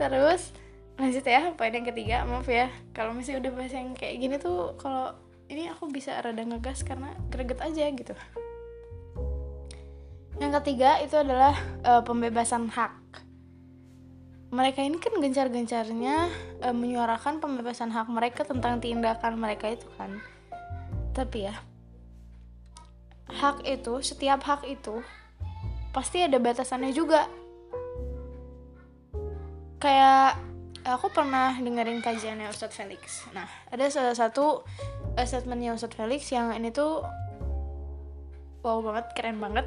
Terus 0.01 0.57
lanjut 1.03 1.27
ya 1.27 1.51
poin 1.59 1.75
yang 1.75 1.83
ketiga 1.83 2.23
maaf 2.23 2.47
ya. 2.47 2.71
Kalau 2.95 3.11
misalnya 3.11 3.43
udah 3.43 3.53
bahas 3.59 3.75
yang 3.75 3.91
kayak 3.99 4.23
gini 4.23 4.37
tuh 4.39 4.79
kalau 4.79 5.11
ini 5.51 5.67
aku 5.67 5.91
bisa 5.91 6.15
rada 6.23 6.47
ngegas 6.47 6.87
karena 6.87 7.11
greget 7.27 7.59
aja 7.59 7.91
gitu. 7.91 8.15
Yang 10.39 10.53
ketiga 10.63 11.03
itu 11.03 11.19
adalah 11.19 11.59
uh, 11.83 12.07
pembebasan 12.07 12.71
hak. 12.71 12.95
Mereka 14.55 14.79
ini 14.87 15.03
kan 15.03 15.19
gencar-gencarnya 15.19 16.31
uh, 16.63 16.77
menyuarakan 16.77 17.43
pembebasan 17.43 17.91
hak 17.91 18.07
mereka 18.07 18.47
tentang 18.47 18.79
tindakan 18.79 19.43
mereka 19.43 19.75
itu 19.75 19.91
kan. 19.99 20.23
Tapi 21.19 21.51
ya 21.51 21.59
hak 23.27 23.67
itu 23.67 23.99
setiap 24.07 24.45
hak 24.47 24.63
itu 24.71 25.03
pasti 25.91 26.23
ada 26.23 26.39
batasannya 26.39 26.95
juga. 26.95 27.27
Kayak 29.83 30.52
aku 30.83 31.15
pernah 31.15 31.55
dengerin 31.55 32.03
kajiannya 32.03 32.51
Ustadz 32.51 32.75
Felix. 32.75 33.23
Nah, 33.31 33.47
ada 33.71 33.87
salah 33.89 34.15
satu 34.15 34.67
uh, 35.15 35.27
statementnya 35.27 35.75
Ustadz 35.75 35.95
Felix 35.95 36.27
yang 36.35 36.51
ini 36.55 36.75
tuh 36.75 37.07
wow 38.63 38.79
banget, 38.83 39.07
keren 39.15 39.39
banget. 39.39 39.67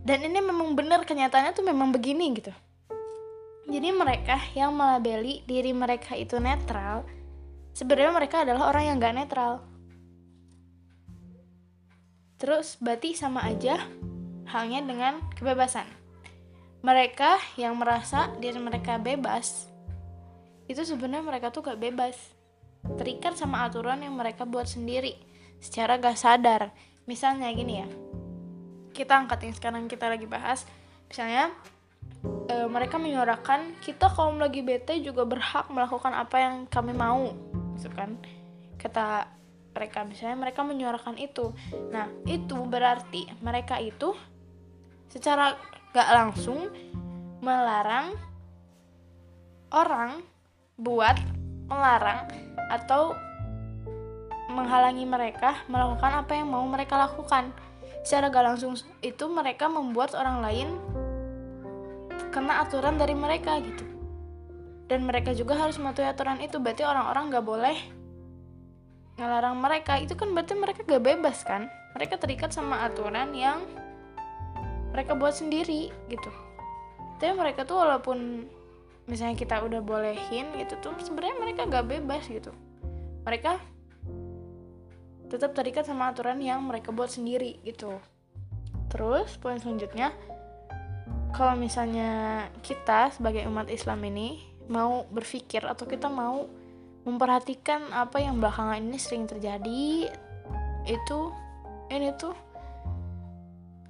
Dan 0.00 0.24
ini 0.24 0.40
memang 0.40 0.72
benar 0.72 1.04
kenyataannya 1.04 1.52
tuh 1.52 1.64
memang 1.64 1.92
begini 1.92 2.32
gitu. 2.32 2.52
Jadi 3.70 3.88
mereka 3.94 4.40
yang 4.56 4.74
melabeli 4.74 5.46
diri 5.46 5.70
mereka 5.70 6.18
itu 6.18 6.40
netral, 6.42 7.06
sebenarnya 7.76 8.10
mereka 8.10 8.36
adalah 8.42 8.72
orang 8.72 8.84
yang 8.90 8.96
gak 8.98 9.14
netral. 9.14 9.52
Terus 12.40 12.80
berarti 12.80 13.14
sama 13.14 13.46
aja 13.46 13.78
halnya 14.50 14.82
dengan 14.82 15.22
kebebasan. 15.38 15.86
Mereka 16.82 17.38
yang 17.60 17.76
merasa 17.78 18.32
diri 18.40 18.58
mereka 18.58 18.98
bebas, 18.98 19.69
itu 20.70 20.86
sebenarnya 20.86 21.26
mereka 21.26 21.50
tuh 21.50 21.66
gak 21.66 21.82
bebas. 21.82 22.14
Terikat 22.94 23.34
sama 23.34 23.66
aturan 23.66 23.98
yang 24.06 24.14
mereka 24.14 24.46
buat 24.46 24.70
sendiri, 24.70 25.18
secara 25.58 25.98
gak 25.98 26.14
sadar. 26.14 26.70
Misalnya 27.10 27.50
gini 27.50 27.82
ya, 27.82 27.88
kita 28.94 29.18
angkat 29.18 29.50
yang 29.50 29.54
sekarang 29.58 29.90
kita 29.90 30.06
lagi 30.06 30.30
bahas, 30.30 30.62
misalnya 31.10 31.50
e, 32.46 32.70
mereka 32.70 33.02
menyuarakan 33.02 33.82
kita 33.82 34.06
kaum 34.14 34.38
lagi 34.38 34.62
bete 34.62 35.02
juga 35.02 35.26
berhak 35.26 35.66
melakukan 35.74 36.14
apa 36.14 36.36
yang 36.38 36.54
kami 36.70 36.94
mau, 36.94 37.34
gitu 37.74 37.90
kan? 37.90 38.14
Kata 38.78 39.40
mereka 39.70 40.02
misalnya 40.02 40.36
mereka 40.38 40.60
menyuarakan 40.66 41.16
itu 41.18 41.54
nah 41.94 42.10
itu 42.26 42.58
berarti 42.66 43.30
mereka 43.42 43.78
itu 43.78 44.14
secara 45.10 45.54
gak 45.94 46.10
langsung 46.10 46.70
melarang 47.42 48.14
orang 49.70 50.22
buat 50.80 51.16
melarang 51.68 52.24
atau 52.72 53.12
menghalangi 54.50 55.06
mereka 55.06 55.62
melakukan 55.70 56.24
apa 56.24 56.32
yang 56.34 56.48
mau 56.50 56.64
mereka 56.66 56.98
lakukan. 56.98 57.54
Secara 58.00 58.32
gak 58.32 58.44
langsung 58.44 58.74
itu 59.04 59.24
mereka 59.28 59.68
membuat 59.68 60.16
orang 60.16 60.40
lain 60.40 60.68
kena 62.32 62.64
aturan 62.64 62.96
dari 62.96 63.12
mereka 63.12 63.60
gitu. 63.60 63.84
Dan 64.90 65.06
mereka 65.06 65.30
juga 65.36 65.54
harus 65.54 65.78
mematuhi 65.78 66.08
aturan 66.08 66.42
itu. 66.42 66.58
Berarti 66.58 66.82
orang-orang 66.82 67.30
gak 67.30 67.46
boleh 67.46 67.78
ngelarang 69.20 69.54
mereka. 69.60 70.00
Itu 70.00 70.18
kan 70.18 70.34
berarti 70.34 70.56
mereka 70.58 70.80
gak 70.82 71.04
bebas 71.04 71.44
kan? 71.46 71.70
Mereka 71.94 72.18
terikat 72.18 72.50
sama 72.50 72.82
aturan 72.88 73.30
yang 73.36 73.62
mereka 74.90 75.14
buat 75.14 75.36
sendiri 75.36 75.94
gitu. 76.10 76.30
Tapi 77.20 77.36
mereka 77.36 77.62
tuh 77.68 77.78
walaupun 77.78 78.48
misalnya 79.10 79.34
kita 79.34 79.58
udah 79.66 79.82
bolehin 79.82 80.54
gitu 80.54 80.78
tuh 80.78 80.94
sebenarnya 81.02 81.36
mereka 81.42 81.66
gak 81.66 81.90
bebas 81.90 82.22
gitu. 82.30 82.54
Mereka 83.26 83.58
tetap 85.26 85.50
terikat 85.54 85.82
sama 85.82 86.14
aturan 86.14 86.38
yang 86.38 86.62
mereka 86.62 86.94
buat 86.94 87.10
sendiri 87.10 87.58
gitu. 87.66 87.98
Terus 88.86 89.34
poin 89.42 89.58
selanjutnya 89.58 90.14
kalau 91.34 91.58
misalnya 91.58 92.46
kita 92.62 93.10
sebagai 93.10 93.46
umat 93.50 93.66
Islam 93.66 93.98
ini 94.06 94.42
mau 94.70 95.06
berpikir 95.10 95.66
atau 95.66 95.90
kita 95.90 96.06
mau 96.06 96.46
memperhatikan 97.02 97.90
apa 97.90 98.22
yang 98.22 98.38
belakangan 98.38 98.78
ini 98.78 98.98
sering 98.98 99.26
terjadi 99.26 100.10
itu 100.86 101.20
ini 101.90 102.14
tuh 102.14 102.34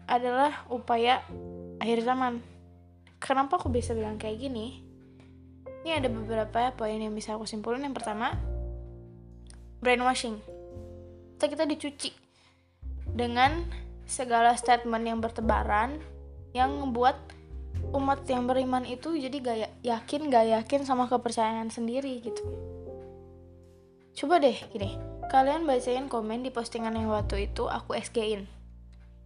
adalah 0.09 0.65
upaya 0.73 1.21
akhir 1.81 2.05
zaman. 2.05 2.41
Kenapa 3.21 3.61
aku 3.61 3.69
bisa 3.69 3.93
bilang 3.93 4.17
kayak 4.17 4.41
gini 4.41 4.89
ini 5.80 5.96
ada 5.96 6.08
beberapa 6.12 6.72
poin 6.76 7.00
yang 7.00 7.16
bisa 7.16 7.37
aku 7.37 7.49
simpulin. 7.49 7.84
Yang 7.84 8.02
pertama 8.02 8.37
brainwashing. 9.80 10.40
Kita 11.37 11.49
kita 11.49 11.64
dicuci 11.64 12.12
dengan 13.08 13.64
segala 14.04 14.52
statement 14.54 15.04
yang 15.08 15.18
bertebaran 15.25 15.99
yang 16.52 16.76
membuat 16.76 17.16
umat 17.96 18.22
yang 18.28 18.44
beriman 18.44 18.84
itu 18.84 19.16
jadi 19.16 19.37
gak 19.40 19.56
ya, 19.56 19.68
yakin 19.96 20.28
gak 20.28 20.46
yakin 20.46 20.80
sama 20.84 21.08
kepercayaan 21.08 21.72
sendiri 21.72 22.20
gitu. 22.20 22.44
Coba 24.14 24.42
deh 24.42 24.58
gini, 24.75 25.00
kalian 25.32 25.64
bacain 25.64 26.10
komen 26.10 26.44
di 26.44 26.50
postingan 26.52 26.92
yang 26.92 27.08
waktu 27.08 27.49
itu 27.49 27.70
aku 27.70 27.96
SG-in. 27.96 28.44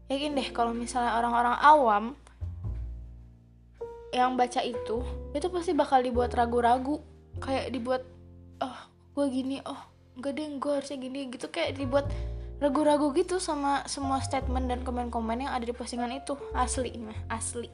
Yakin 0.07 0.37
deh 0.37 0.49
kalau 0.53 0.77
misalnya 0.77 1.19
orang-orang 1.19 1.57
awam 1.59 2.05
yang 4.15 4.39
baca 4.39 4.63
itu, 4.63 5.03
itu 5.35 5.47
pasti 5.51 5.75
bakal 5.75 5.99
dibuat 6.01 6.31
ragu-ragu. 6.39 7.03
Kayak 7.43 7.75
dibuat, 7.75 8.03
oh 8.63 8.79
gue 9.19 9.27
gini, 9.27 9.59
oh 9.67 9.81
enggak 10.15 10.39
deh 10.39 10.47
gue 10.55 10.73
harusnya 10.73 10.99
gini 11.03 11.21
gitu. 11.35 11.51
Kayak 11.51 11.75
dibuat 11.83 12.07
ragu-ragu 12.63 13.11
gitu 13.19 13.43
sama 13.43 13.83
semua 13.91 14.23
statement 14.23 14.71
dan 14.71 14.87
komen-komen 14.87 15.43
yang 15.43 15.51
ada 15.51 15.67
di 15.67 15.75
postingan 15.75 16.15
itu. 16.15 16.39
Asli, 16.55 16.95
mah 16.95 17.19
asli. 17.27 17.67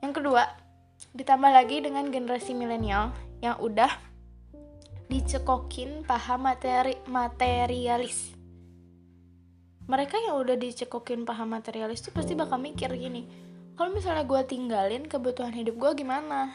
Yang 0.00 0.24
kedua, 0.24 0.48
ditambah 1.12 1.52
lagi 1.52 1.84
dengan 1.84 2.08
generasi 2.08 2.56
milenial 2.56 3.12
yang 3.44 3.60
udah 3.60 3.92
dicekokin 5.12 6.08
paham 6.08 6.48
materi 6.48 6.96
materialis 7.04 8.32
mereka 9.84 10.16
yang 10.16 10.40
udah 10.40 10.56
dicekokin 10.56 11.28
paham 11.28 11.52
materialis 11.52 12.00
tuh 12.00 12.12
pasti 12.16 12.32
bakal 12.32 12.56
mikir 12.56 12.88
gini 12.96 13.28
kalau 13.74 13.90
misalnya 13.90 14.22
gue 14.22 14.40
tinggalin 14.46 15.02
kebutuhan 15.10 15.50
hidup 15.50 15.74
gue 15.74 16.06
gimana? 16.06 16.54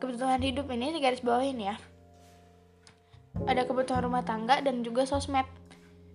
Kebutuhan 0.00 0.40
hidup 0.40 0.64
ini 0.72 0.96
di 0.96 0.98
garis 1.04 1.20
bawahin 1.20 1.60
ya. 1.60 1.76
Ada 3.44 3.68
kebutuhan 3.68 4.08
rumah 4.08 4.24
tangga 4.24 4.64
dan 4.64 4.80
juga 4.80 5.04
sosmed. 5.04 5.44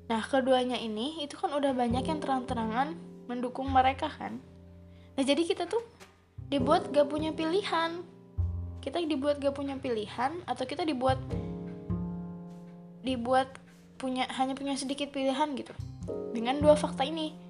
Nah 0.09 0.21
keduanya 0.25 0.81
ini 0.81 1.21
itu 1.21 1.37
kan 1.37 1.53
udah 1.53 1.69
banyak 1.77 2.01
yang 2.09 2.17
terang-terangan 2.17 2.97
mendukung 3.29 3.69
mereka 3.69 4.09
kan? 4.09 4.41
Nah 5.13 5.23
jadi 5.23 5.45
kita 5.45 5.69
tuh 5.69 5.85
dibuat 6.49 6.89
gak 6.89 7.05
punya 7.05 7.29
pilihan. 7.29 8.01
Kita 8.81 8.97
dibuat 9.05 9.37
gak 9.37 9.53
punya 9.53 9.77
pilihan 9.77 10.41
atau 10.49 10.65
kita 10.65 10.81
dibuat 10.81 11.21
dibuat 13.05 13.53
punya 14.01 14.25
hanya 14.33 14.57
punya 14.57 14.73
sedikit 14.73 15.13
pilihan 15.13 15.53
gitu. 15.53 15.77
Dengan 16.33 16.57
dua 16.57 16.73
fakta 16.73 17.05
ini 17.05 17.46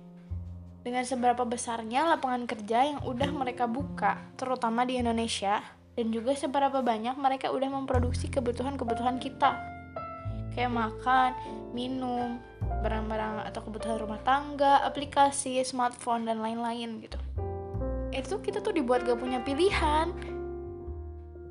dengan 0.88 1.04
seberapa 1.04 1.44
besarnya 1.44 2.16
lapangan 2.16 2.48
kerja 2.48 2.88
yang 2.88 3.04
udah 3.04 3.28
mereka 3.36 3.68
buka 3.68 4.24
terutama 4.40 4.88
di 4.88 4.96
Indonesia 4.96 5.60
dan 6.00 6.16
juga 6.16 6.32
seberapa 6.32 6.80
banyak 6.80 7.20
mereka 7.20 7.52
udah 7.52 7.68
memproduksi 7.68 8.32
kebutuhan-kebutuhan 8.32 9.20
kita. 9.20 9.60
Kayak 10.56 10.72
makan, 10.72 11.36
minum, 11.76 12.40
barang-barang 12.64 13.52
atau 13.52 13.68
kebutuhan 13.68 14.00
rumah 14.00 14.24
tangga, 14.24 14.80
aplikasi, 14.88 15.60
smartphone 15.68 16.24
dan 16.24 16.40
lain-lain 16.40 17.04
gitu. 17.04 17.20
Itu 18.16 18.40
kita 18.40 18.64
tuh 18.64 18.72
dibuat 18.72 19.04
gak 19.04 19.20
punya 19.20 19.44
pilihan. 19.44 20.16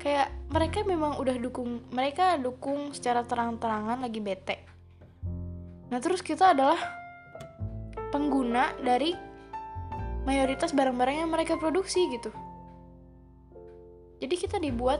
Kayak 0.01 0.33
mereka 0.49 0.81
memang 0.81 1.21
udah 1.21 1.37
dukung 1.37 1.85
mereka 1.93 2.41
dukung 2.41 2.89
secara 2.89 3.21
terang-terangan 3.21 4.01
lagi 4.01 4.17
bete. 4.17 4.57
Nah 5.93 6.01
terus 6.01 6.25
kita 6.25 6.57
adalah 6.57 6.81
pengguna 8.09 8.73
dari 8.81 9.26
mayoritas 10.27 10.75
barang-barang 10.75 11.23
yang 11.23 11.31
mereka 11.31 11.55
produksi 11.55 12.11
gitu. 12.11 12.35
Jadi 14.19 14.35
kita 14.35 14.59
dibuat 14.59 14.99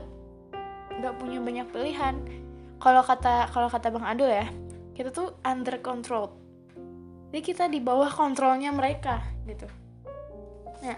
nggak 0.96 1.14
punya 1.20 1.44
banyak 1.44 1.68
pilihan. 1.68 2.16
Kalau 2.80 3.04
kata 3.04 3.52
kalau 3.52 3.68
kata 3.68 3.92
bang 3.92 4.06
Ado 4.08 4.24
ya 4.24 4.48
kita 4.96 5.12
tuh 5.12 5.36
under 5.44 5.84
control. 5.84 6.32
Jadi 7.28 7.40
kita 7.44 7.64
di 7.68 7.84
bawah 7.84 8.08
kontrolnya 8.08 8.72
mereka 8.72 9.20
gitu. 9.44 9.68
Nah 10.80 10.96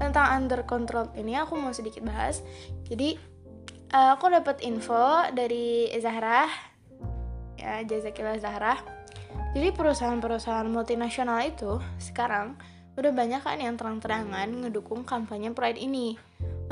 tentang 0.00 0.40
under 0.40 0.64
control 0.64 1.12
ini 1.12 1.36
aku 1.36 1.60
mau 1.60 1.76
sedikit 1.76 2.00
bahas. 2.00 2.40
Jadi 2.88 3.20
uh, 3.92 4.16
aku 4.16 4.32
dapat 4.32 4.64
info 4.64 5.28
dari 5.36 5.92
Zahra. 6.00 6.48
Ya 7.60 7.84
Jazakillah 7.84 8.40
Zahra. 8.40 8.80
Jadi 9.52 9.68
perusahaan-perusahaan 9.72 10.68
multinasional 10.68 11.44
itu 11.44 11.80
sekarang 12.00 12.56
udah 12.96 13.12
banyak 13.12 13.40
kan 13.44 13.60
yang 13.60 13.76
terang-terangan 13.76 14.48
ngedukung 14.64 15.04
kampanye 15.04 15.52
Pride 15.52 15.76
ini 15.76 16.16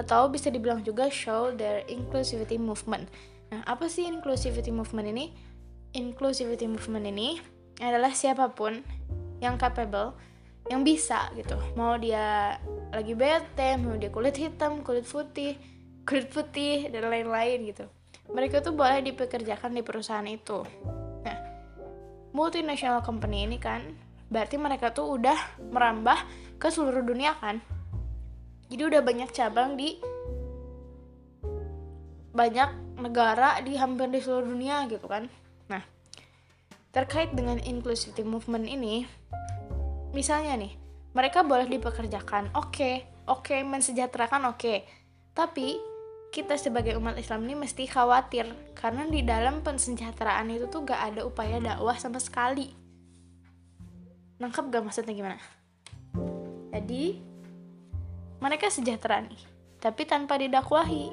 atau 0.01 0.27
bisa 0.27 0.51
dibilang 0.51 0.83
juga 0.83 1.13
show 1.13 1.53
their 1.55 1.85
inclusivity 1.87 2.59
movement. 2.59 3.07
Nah, 3.53 3.63
apa 3.69 3.87
sih 3.87 4.09
inclusivity 4.09 4.73
movement 4.75 5.09
ini? 5.13 5.31
Inclusivity 5.95 6.67
movement 6.67 7.07
ini 7.07 7.39
adalah 7.79 8.11
siapa 8.11 8.51
pun 8.51 8.83
yang 9.39 9.55
capable, 9.55 10.17
yang 10.73 10.83
bisa 10.83 11.31
gitu. 11.39 11.55
Mau 11.79 11.95
dia 12.01 12.59
lagi 12.91 13.15
bete, 13.15 13.79
mau 13.79 13.95
dia 13.95 14.11
kulit 14.11 14.35
hitam, 14.35 14.83
kulit 14.83 15.07
putih, 15.07 15.55
kulit 16.09 16.29
putih 16.33 16.89
dan 16.93 17.09
lain-lain 17.09 17.69
gitu 17.69 17.87
mereka 18.33 18.65
tuh 18.65 18.73
boleh 18.73 19.05
dipekerjakan 19.05 19.77
di 19.77 19.83
perusahaan 19.85 20.25
itu 20.29 20.65
nah 21.25 21.39
multinational 22.33 23.05
company 23.05 23.45
ini 23.45 23.61
kan 23.61 23.85
berarti 24.35 24.59
mereka 24.59 24.91
tuh 24.91 25.15
udah 25.15 25.63
merambah 25.71 26.19
ke 26.59 26.67
seluruh 26.67 27.07
dunia 27.07 27.39
kan? 27.39 27.63
Jadi 28.67 28.83
udah 28.83 29.01
banyak 29.07 29.31
cabang 29.31 29.79
di 29.79 29.95
banyak 32.35 32.99
negara 32.99 33.63
di 33.63 33.79
hampir 33.79 34.11
di 34.11 34.19
seluruh 34.19 34.51
dunia 34.51 34.91
gitu 34.91 35.07
kan? 35.07 35.31
Nah 35.71 35.87
terkait 36.91 37.31
dengan 37.31 37.63
inclusivity 37.63 38.27
movement 38.27 38.67
ini 38.67 39.07
misalnya 40.11 40.59
nih 40.59 40.75
mereka 41.15 41.47
boleh 41.47 41.71
dipekerjakan 41.71 42.51
oke 42.59 42.75
okay, 42.75 42.95
oke 43.31 43.51
okay, 43.51 43.61
mensejahterakan 43.63 44.51
oke. 44.51 44.59
Okay. 44.59 44.79
tapi 45.35 45.79
kita 46.35 46.59
sebagai 46.59 46.99
umat 46.99 47.15
Islam 47.15 47.47
ini 47.47 47.55
mesti 47.67 47.87
khawatir 47.87 48.75
karena 48.75 49.07
di 49.07 49.23
dalam 49.23 49.63
pensejahteraan 49.63 50.51
itu 50.51 50.67
tuh 50.67 50.83
gak 50.83 51.15
ada 51.15 51.23
upaya 51.23 51.63
dakwah 51.63 51.95
sama 51.95 52.19
sekali 52.19 52.84
nangkep 54.39 54.65
gak 54.71 54.83
maksudnya 54.83 55.15
gimana? 55.15 55.39
Jadi 56.75 57.23
mereka 58.43 58.69
sejahtera 58.69 59.23
nih 59.23 59.55
tapi 59.85 60.09
tanpa 60.09 60.41
didakwahi. 60.41 61.13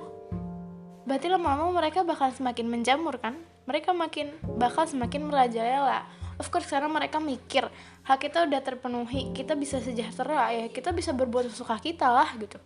Berarti 1.03 1.27
lama-lama 1.27 1.75
mereka 1.75 2.07
bakal 2.07 2.31
semakin 2.31 2.71
menjamur 2.71 3.19
kan? 3.19 3.35
Mereka 3.67 3.91
makin 3.91 4.31
bakal 4.55 4.87
semakin 4.87 5.27
merajalela. 5.27 6.07
Of 6.39 6.47
course 6.49 6.71
karena 6.71 6.87
mereka 6.87 7.19
mikir 7.19 7.67
hak 8.01 8.17
kita 8.17 8.49
udah 8.49 8.61
terpenuhi 8.65 9.29
kita 9.35 9.53
bisa 9.53 9.77
sejahtera 9.77 10.49
ya 10.49 10.65
kita 10.73 10.89
bisa 10.89 11.13
berbuat 11.13 11.51
sesuka 11.51 11.77
kita 11.77 12.09
lah 12.09 12.31
gitu. 12.39 12.57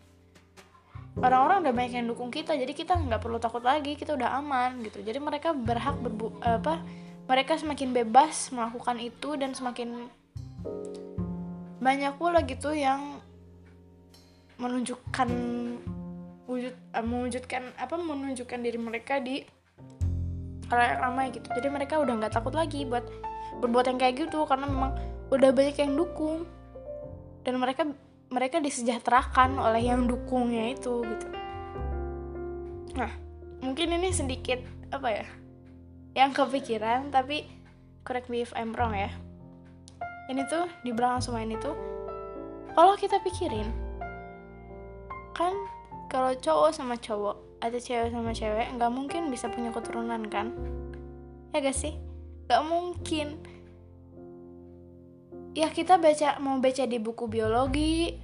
Orang-orang 1.19 1.63
udah 1.65 1.73
banyak 1.75 1.93
yang 1.99 2.07
dukung 2.07 2.31
kita 2.31 2.55
jadi 2.55 2.71
kita 2.71 2.95
nggak 2.95 3.19
perlu 3.19 3.35
takut 3.41 3.63
lagi 3.65 3.99
kita 3.99 4.15
udah 4.15 4.39
aman 4.39 4.79
gitu. 4.85 5.03
Jadi 5.03 5.19
mereka 5.19 5.51
berhak 5.51 5.99
berbu 5.99 6.39
apa 6.39 6.79
mereka 7.25 7.57
semakin 7.57 7.91
bebas 7.91 8.53
melakukan 8.53 9.01
itu 9.01 9.35
dan 9.35 9.51
semakin 9.51 10.07
banyak 11.79 12.13
pula 12.17 12.41
gitu 12.41 12.73
yang 12.73 13.21
menunjukkan 14.57 15.29
wujud 16.45 16.73
uh, 16.93 17.05
mewujudkan 17.05 17.73
apa 17.75 17.97
menunjukkan 17.97 18.59
diri 18.61 18.79
mereka 18.79 19.19
di 19.19 19.43
yang 20.65 20.97
ramai 20.97 21.29
gitu. 21.29 21.45
Jadi 21.53 21.67
mereka 21.69 22.01
udah 22.01 22.13
nggak 22.17 22.33
takut 22.33 22.57
lagi 22.57 22.89
buat 22.89 23.05
berbuat 23.61 23.85
yang 23.85 23.99
kayak 24.01 24.27
gitu 24.27 24.49
karena 24.49 24.65
memang 24.65 24.97
udah 25.29 25.49
banyak 25.53 25.77
yang 25.77 25.93
dukung. 25.93 26.49
Dan 27.45 27.61
mereka 27.61 27.85
mereka 28.33 28.57
disejahterakan 28.57 29.61
oleh 29.61 29.85
yang 29.85 30.09
dukungnya 30.09 30.73
itu 30.73 31.05
gitu. 31.05 31.27
Nah 32.97 33.11
mungkin 33.61 33.93
ini 33.93 34.09
sedikit 34.09 34.61
apa 34.89 35.09
ya 35.09 35.27
yang 36.15 36.31
kepikiran 36.31 37.11
tapi 37.11 37.45
correct 38.07 38.31
me 38.31 38.41
if 38.41 38.53
I'm 38.55 38.71
wrong 38.73 38.95
ya 38.95 39.11
ini 40.31 40.41
tuh 40.49 40.65
di 40.81 40.91
belakang 40.95 41.21
semua 41.21 41.41
ini 41.45 41.57
tuh 41.61 41.75
kalau 42.73 42.97
kita 42.97 43.21
pikirin 43.21 43.69
kan 45.35 45.51
kalau 46.07 46.31
cowok 46.37 46.71
sama 46.71 46.95
cowok 46.95 47.45
atau 47.59 47.79
cewek 47.81 48.13
sama 48.13 48.31
cewek 48.31 48.67
nggak 48.77 48.91
mungkin 48.93 49.27
bisa 49.33 49.49
punya 49.49 49.73
keturunan 49.73 50.21
kan? 50.29 50.53
Ya 51.51 51.63
gak 51.63 51.75
sih? 51.75 51.97
Nggak 52.45 52.63
mungkin. 52.67 53.27
Ya 55.55 55.71
kita 55.71 55.95
baca 55.97 56.37
mau 56.43 56.59
baca 56.59 56.83
di 56.83 56.99
buku 56.99 57.31
biologi 57.31 58.19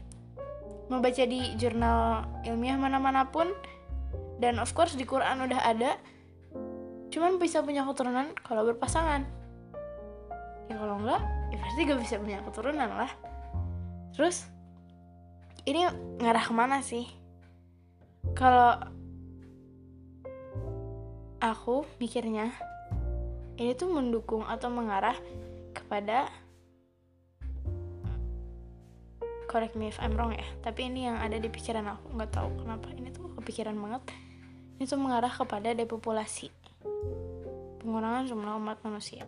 mau 0.92 1.00
baca 1.00 1.24
di 1.24 1.56
jurnal 1.56 2.28
ilmiah 2.44 2.76
mana-mana 2.76 3.24
pun 3.32 3.48
dan 4.44 4.60
of 4.60 4.76
course 4.76 5.00
di 5.00 5.08
Quran 5.08 5.40
udah 5.48 5.64
ada 5.64 5.96
cuman 7.08 7.40
bisa 7.40 7.64
punya 7.64 7.88
keturunan 7.88 8.36
kalau 8.44 8.68
berpasangan. 8.68 9.24
Ya 10.68 10.76
kalau 10.76 11.00
enggak 11.00 11.24
ya 11.52 11.58
pasti 11.60 11.80
gak 11.84 12.00
bisa 12.00 12.16
punya 12.18 12.40
keturunan 12.48 12.90
lah. 12.90 13.12
Terus 14.16 14.48
ini 15.68 15.86
ngarah 16.18 16.44
ke 16.48 16.54
mana 16.56 16.80
sih? 16.80 17.06
Kalau 18.34 18.80
aku 21.42 21.84
mikirnya 22.00 22.54
ini 23.60 23.76
tuh 23.76 23.92
mendukung 23.92 24.48
atau 24.48 24.72
mengarah 24.72 25.18
kepada 25.76 26.30
correct 29.50 29.76
me 29.76 29.92
if 29.92 30.00
I'm 30.00 30.16
wrong 30.16 30.32
ya 30.32 30.48
tapi 30.64 30.88
ini 30.88 31.12
yang 31.12 31.20
ada 31.20 31.36
di 31.36 31.52
pikiran 31.52 31.84
aku 31.92 32.16
nggak 32.16 32.32
tahu 32.32 32.50
kenapa. 32.64 32.88
Ini 32.96 33.12
tuh 33.12 33.36
kepikiran 33.42 33.76
banget. 33.76 34.02
Ini 34.80 34.84
tuh 34.88 34.98
mengarah 34.98 35.30
kepada 35.30 35.76
depopulasi. 35.76 36.50
Pengurangan 37.82 38.30
jumlah 38.30 38.58
umat 38.62 38.78
manusia 38.86 39.26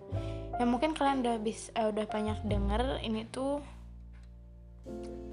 ya 0.64 0.72
mungkin 0.72 0.96
kalian 0.96 1.28
udah 1.28 1.44
bis 1.44 1.76
uh, 1.76 1.92
udah 1.92 2.08
banyak 2.08 2.40
dengar 2.48 3.04
ini 3.04 3.28
tuh 3.28 3.60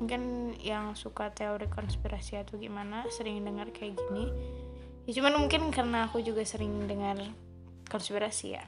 mungkin 0.03 0.55
yang 0.59 0.99
suka 0.99 1.31
teori 1.31 1.71
konspirasi 1.71 2.43
atau 2.43 2.59
gimana 2.59 3.07
sering 3.14 3.38
dengar 3.47 3.71
kayak 3.71 3.95
gini. 3.95 4.27
Ya 5.07 5.23
cuman 5.23 5.38
mungkin 5.38 5.71
karena 5.71 6.11
aku 6.11 6.19
juga 6.19 6.43
sering 6.43 6.90
dengar 6.90 7.14
konspirasi 7.87 8.59
ya 8.59 8.66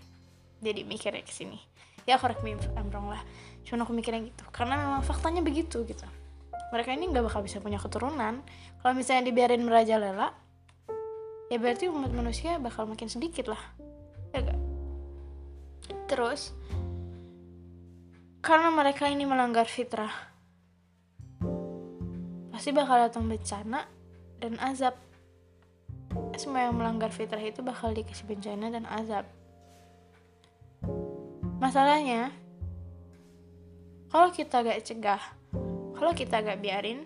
jadi 0.63 0.87
mikirnya 0.87 1.27
ke 1.27 1.35
sini. 1.35 1.59
Ya 2.07 2.23
correct 2.23 2.47
me 2.47 2.55
if 2.55 2.63
lah. 2.71 3.23
Cuma 3.67 3.83
aku 3.83 3.91
mikirnya 3.91 4.23
gitu 4.23 4.47
karena 4.55 4.79
memang 4.79 5.03
faktanya 5.03 5.43
begitu 5.43 5.83
gitu. 5.83 6.07
Mereka 6.71 6.95
ini 6.95 7.11
nggak 7.11 7.27
bakal 7.27 7.43
bisa 7.43 7.59
punya 7.59 7.83
keturunan. 7.83 8.39
Kalau 8.87 8.95
misalnya 8.95 9.27
dibiarin 9.27 9.67
merajalela 9.67 10.31
ya 11.51 11.59
berarti 11.59 11.91
umat 11.91 12.15
manusia 12.15 12.63
bakal 12.63 12.87
makin 12.87 13.11
sedikit 13.11 13.51
lah. 13.51 13.63
Ya 14.31 14.47
gak 14.47 14.72
terus 16.07 16.55
karena 18.43 18.75
mereka 18.75 19.07
ini 19.07 19.23
melanggar 19.23 19.65
fitrah 19.71 20.33
pasti 22.63 22.79
bakal 22.79 22.95
datang 22.95 23.27
bencana 23.27 23.91
dan 24.39 24.55
azab. 24.63 24.95
Semua 26.39 26.71
yang 26.71 26.79
melanggar 26.79 27.11
fitrah 27.11 27.43
itu 27.43 27.59
bakal 27.59 27.91
dikasih 27.91 28.23
bencana 28.23 28.71
dan 28.71 28.87
azab. 28.87 29.27
Masalahnya 31.59 32.31
kalau 34.15 34.31
kita 34.31 34.63
gak 34.63 34.79
cegah 34.87 35.23
kalau 35.99 36.15
kita 36.15 36.39
gak 36.39 36.63
biarin 36.63 37.03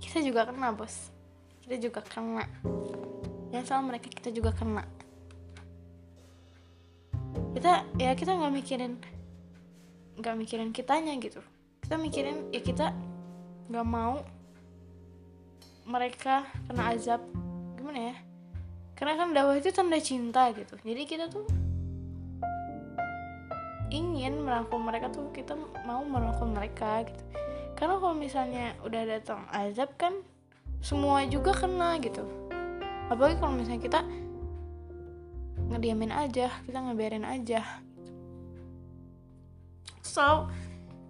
kita 0.00 0.24
juga 0.24 0.48
kena 0.48 0.72
bos. 0.72 1.12
Kita 1.60 1.76
juga 1.76 2.00
kena. 2.00 2.48
Yang 3.52 3.68
salah 3.68 3.84
mereka 3.84 4.08
kita 4.08 4.32
juga 4.32 4.56
kena 4.56 4.88
kita 7.54 7.86
ya 7.98 8.12
kita 8.14 8.34
nggak 8.34 8.54
mikirin 8.54 8.92
nggak 10.18 10.36
mikirin 10.38 10.70
kitanya 10.70 11.14
gitu. 11.18 11.42
Kita 11.82 11.98
mikirin 11.98 12.50
ya 12.54 12.60
kita 12.62 12.94
nggak 13.70 13.86
mau 13.86 14.22
mereka 15.84 16.48
kena 16.68 16.96
azab. 16.96 17.20
Gimana 17.76 18.12
ya? 18.12 18.16
Karena 18.94 19.14
kan 19.20 19.28
dakwah 19.34 19.58
itu 19.58 19.70
tanda 19.74 19.98
cinta 20.00 20.48
gitu. 20.54 20.74
Jadi 20.80 21.02
kita 21.04 21.28
tuh 21.28 21.44
ingin 23.92 24.42
merangkul 24.42 24.80
mereka 24.82 25.10
tuh 25.12 25.30
kita 25.30 25.54
mau 25.86 26.02
merangkul 26.02 26.50
mereka 26.50 27.04
gitu. 27.06 27.22
Karena 27.74 27.98
kalau 27.98 28.16
misalnya 28.16 28.74
udah 28.86 29.02
datang 29.02 29.44
azab 29.50 29.90
kan 29.98 30.14
semua 30.80 31.26
juga 31.26 31.52
kena 31.52 31.98
gitu. 31.98 32.22
Apalagi 33.10 33.36
kalau 33.36 33.52
misalnya 33.54 33.82
kita 33.82 34.00
ngediamin 35.72 36.12
aja 36.12 36.50
kita 36.64 36.78
ngebiarin 36.78 37.24
aja. 37.24 37.64
So 40.04 40.48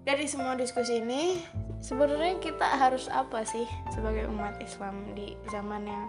dari 0.04 0.28
semua 0.28 0.54
diskusi 0.54 1.00
ini 1.00 1.40
sebenarnya 1.80 2.40
kita 2.40 2.64
harus 2.64 3.08
apa 3.08 3.44
sih 3.44 3.64
sebagai 3.92 4.28
umat 4.28 4.60
Islam 4.60 5.16
di 5.16 5.36
zaman 5.52 5.88
yang 5.88 6.04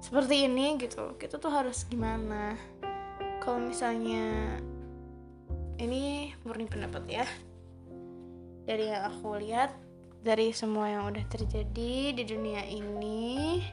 seperti 0.00 0.48
ini 0.48 0.80
gitu? 0.80 1.16
Kita 1.20 1.36
tuh 1.36 1.52
harus 1.52 1.84
gimana? 1.88 2.56
Kalau 3.40 3.60
misalnya 3.60 4.56
ini 5.80 6.32
murni 6.44 6.68
pendapat 6.68 7.04
ya. 7.08 7.26
Dari 8.68 8.92
yang 8.92 9.08
aku 9.08 9.40
lihat 9.40 9.72
dari 10.20 10.52
semua 10.52 10.92
yang 10.92 11.08
udah 11.08 11.24
terjadi 11.32 12.12
di 12.12 12.22
dunia 12.28 12.60
ini 12.68 13.64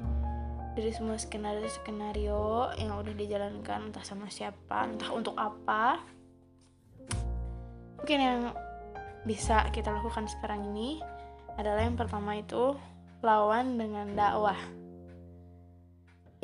dari 0.77 0.93
semua 0.93 1.17
skenario 1.17 1.65
skenario 1.65 2.69
yang 2.77 2.93
udah 3.01 3.17
dijalankan 3.17 3.89
entah 3.89 4.05
sama 4.05 4.29
siapa 4.29 4.85
entah 4.85 5.09
untuk 5.09 5.33
apa 5.33 5.97
mungkin 7.97 8.19
yang 8.21 8.41
bisa 9.25 9.65
kita 9.73 9.89
lakukan 9.89 10.29
sekarang 10.29 10.69
ini 10.69 11.01
adalah 11.57 11.81
yang 11.81 11.97
pertama 11.97 12.37
itu 12.37 12.77
lawan 13.25 13.81
dengan 13.81 14.13
dakwah 14.13 14.61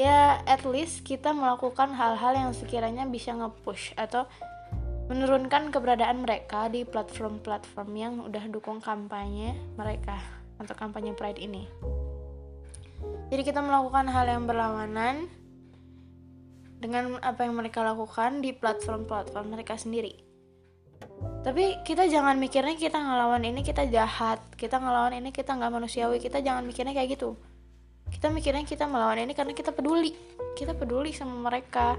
ya 0.01 0.41
at 0.49 0.65
least 0.65 1.05
kita 1.05 1.29
melakukan 1.29 1.93
hal-hal 1.93 2.33
yang 2.33 2.51
sekiranya 2.57 3.05
bisa 3.05 3.37
nge-push 3.37 3.93
atau 3.93 4.25
menurunkan 5.13 5.69
keberadaan 5.69 6.25
mereka 6.25 6.73
di 6.73 6.81
platform-platform 6.81 7.89
yang 7.93 8.13
udah 8.25 8.49
dukung 8.49 8.81
kampanye 8.81 9.53
mereka 9.77 10.17
atau 10.57 10.73
kampanye 10.73 11.11
Pride 11.11 11.43
ini. 11.43 11.67
Jadi 13.33 13.49
kita 13.49 13.65
melakukan 13.65 14.05
hal 14.13 14.29
yang 14.29 14.45
berlawanan 14.45 15.25
dengan 16.77 17.17
apa 17.25 17.49
yang 17.49 17.57
mereka 17.57 17.81
lakukan 17.81 18.45
di 18.45 18.53
platform-platform 18.53 19.57
mereka 19.57 19.73
sendiri. 19.73 20.21
Tapi 21.41 21.81
kita 21.81 22.05
jangan 22.05 22.37
mikirnya 22.37 22.77
kita 22.77 23.01
ngelawan 23.01 23.41
ini 23.41 23.65
kita 23.65 23.89
jahat, 23.89 24.37
kita 24.53 24.77
ngelawan 24.77 25.17
ini 25.17 25.33
kita 25.33 25.49
nggak 25.49 25.73
manusiawi, 25.73 26.21
kita 26.21 26.45
jangan 26.45 26.61
mikirnya 26.61 26.93
kayak 26.93 27.17
gitu. 27.17 27.33
Kita 28.13 28.29
mikirnya 28.29 28.69
kita 28.69 28.85
melawan 28.85 29.25
ini 29.25 29.33
karena 29.33 29.57
kita 29.57 29.73
peduli, 29.73 30.13
kita 30.53 30.77
peduli 30.77 31.09
sama 31.09 31.33
mereka. 31.49 31.97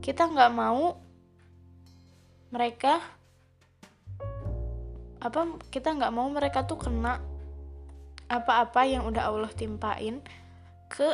Kita 0.00 0.24
nggak 0.24 0.50
mau 0.56 0.96
mereka 2.48 2.96
apa 5.20 5.60
kita 5.68 5.92
nggak 6.00 6.14
mau 6.16 6.32
mereka 6.32 6.64
tuh 6.64 6.80
kena 6.80 7.20
apa-apa 8.28 8.84
yang 8.84 9.08
udah 9.08 9.32
Allah 9.32 9.52
timpain 9.56 10.20
ke 10.92 11.08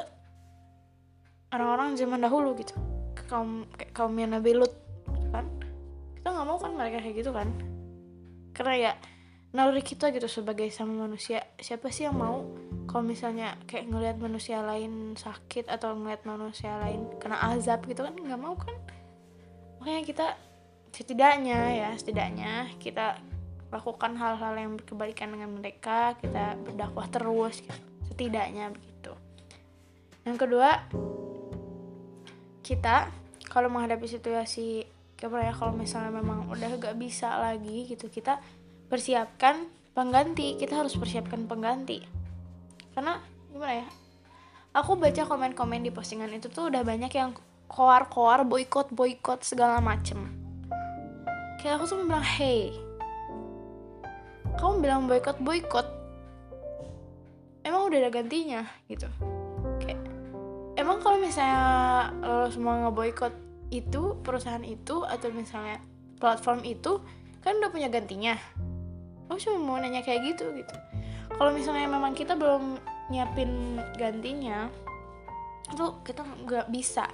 orang-orang 1.55 1.95
zaman 1.95 2.21
dahulu 2.23 2.59
gitu. 2.59 2.75
Ke 3.15 3.23
kaum 3.31 3.67
kayak 3.79 3.95
kaumnya 3.95 4.39
Nabi 4.39 4.59
Lut 4.59 4.75
gitu 5.07 5.29
kan. 5.31 5.47
Kita 6.19 6.29
nggak 6.35 6.47
mau 6.47 6.59
kan 6.59 6.73
mereka 6.75 6.99
kayak 7.03 7.17
gitu 7.23 7.31
kan. 7.31 7.49
Karena 8.55 8.75
ya 8.75 8.93
naluri 9.55 9.87
kita 9.87 10.11
gitu 10.11 10.27
sebagai 10.27 10.67
sama 10.75 11.07
manusia. 11.07 11.47
Siapa 11.59 11.91
sih 11.95 12.11
yang 12.11 12.19
mau 12.19 12.43
kalau 12.91 13.07
misalnya 13.07 13.55
kayak 13.71 13.87
ngelihat 13.87 14.17
manusia 14.19 14.59
lain 14.63 15.15
sakit 15.15 15.71
atau 15.71 15.95
ngelihat 15.95 16.27
manusia 16.27 16.75
lain 16.83 17.07
kena 17.23 17.39
azab 17.55 17.87
gitu 17.87 18.03
kan 18.03 18.15
nggak 18.19 18.41
mau 18.43 18.59
kan. 18.59 18.75
Makanya 19.79 20.03
kita 20.03 20.27
setidaknya 20.95 21.59
ya 21.75 21.91
setidaknya 21.99 22.71
kita 22.79 23.19
lakukan 23.75 24.15
hal-hal 24.15 24.55
yang 24.55 24.79
berkebalikan 24.79 25.35
dengan 25.35 25.51
mereka 25.51 26.15
kita 26.23 26.55
berdakwah 26.63 27.11
terus 27.11 27.59
gitu. 27.59 27.75
setidaknya 28.15 28.71
begitu 28.71 29.13
yang 30.23 30.39
kedua 30.39 30.87
kita 32.63 33.11
kalau 33.51 33.69
menghadapi 33.69 34.07
situasi 34.07 34.87
kayak 35.19 35.51
ya 35.51 35.55
kalau 35.55 35.75
misalnya 35.75 36.15
memang 36.15 36.47
udah 36.51 36.79
gak 36.79 36.95
bisa 36.95 37.39
lagi 37.39 37.91
gitu 37.91 38.07
kita 38.11 38.39
persiapkan 38.87 39.67
pengganti 39.95 40.59
kita 40.59 40.79
harus 40.85 40.95
persiapkan 40.99 41.47
pengganti 41.47 42.03
karena 42.95 43.19
gimana 43.51 43.75
ya 43.83 43.87
aku 44.75 44.99
baca 44.99 45.23
komen-komen 45.23 45.87
di 45.87 45.91
postingan 45.95 46.35
itu 46.35 46.51
tuh 46.51 46.71
udah 46.71 46.83
banyak 46.83 47.11
yang 47.15 47.31
koar-koar 47.71 48.43
boykot 48.43 48.91
boykot 48.91 49.47
segala 49.47 49.79
macem 49.79 50.29
kayak 51.63 51.81
aku 51.81 51.89
tuh 51.89 51.97
bilang 52.05 52.27
hey 52.27 52.75
kamu 54.59 54.73
bilang 54.81 55.07
boykot 55.11 55.39
boykot 55.43 55.87
emang 57.65 57.89
udah 57.89 57.99
ada 57.99 58.11
gantinya 58.13 58.63
gitu. 58.87 59.09
Kayak 59.81 60.01
emang 60.77 61.01
kalau 61.01 61.19
misalnya 61.19 61.65
lo 62.21 62.47
semua 62.53 62.87
ngeboykot 62.87 63.35
itu 63.73 64.21
perusahaan 64.21 64.63
itu 64.63 65.03
atau 65.03 65.33
misalnya 65.33 65.81
platform 66.21 66.63
itu 66.63 67.01
kan 67.41 67.59
udah 67.59 67.73
punya 67.73 67.89
gantinya. 67.89 68.37
Aku 69.27 69.41
cuma 69.41 69.59
mau 69.59 69.77
nanya 69.81 70.05
kayak 70.05 70.37
gitu 70.37 70.53
gitu. 70.55 70.77
Kalau 71.35 71.51
misalnya 71.51 71.89
memang 71.89 72.13
kita 72.15 72.37
belum 72.39 72.79
nyiapin 73.11 73.81
gantinya 73.99 74.69
itu 75.73 75.87
kita 76.05 76.23
nggak 76.23 76.69
bisa. 76.69 77.09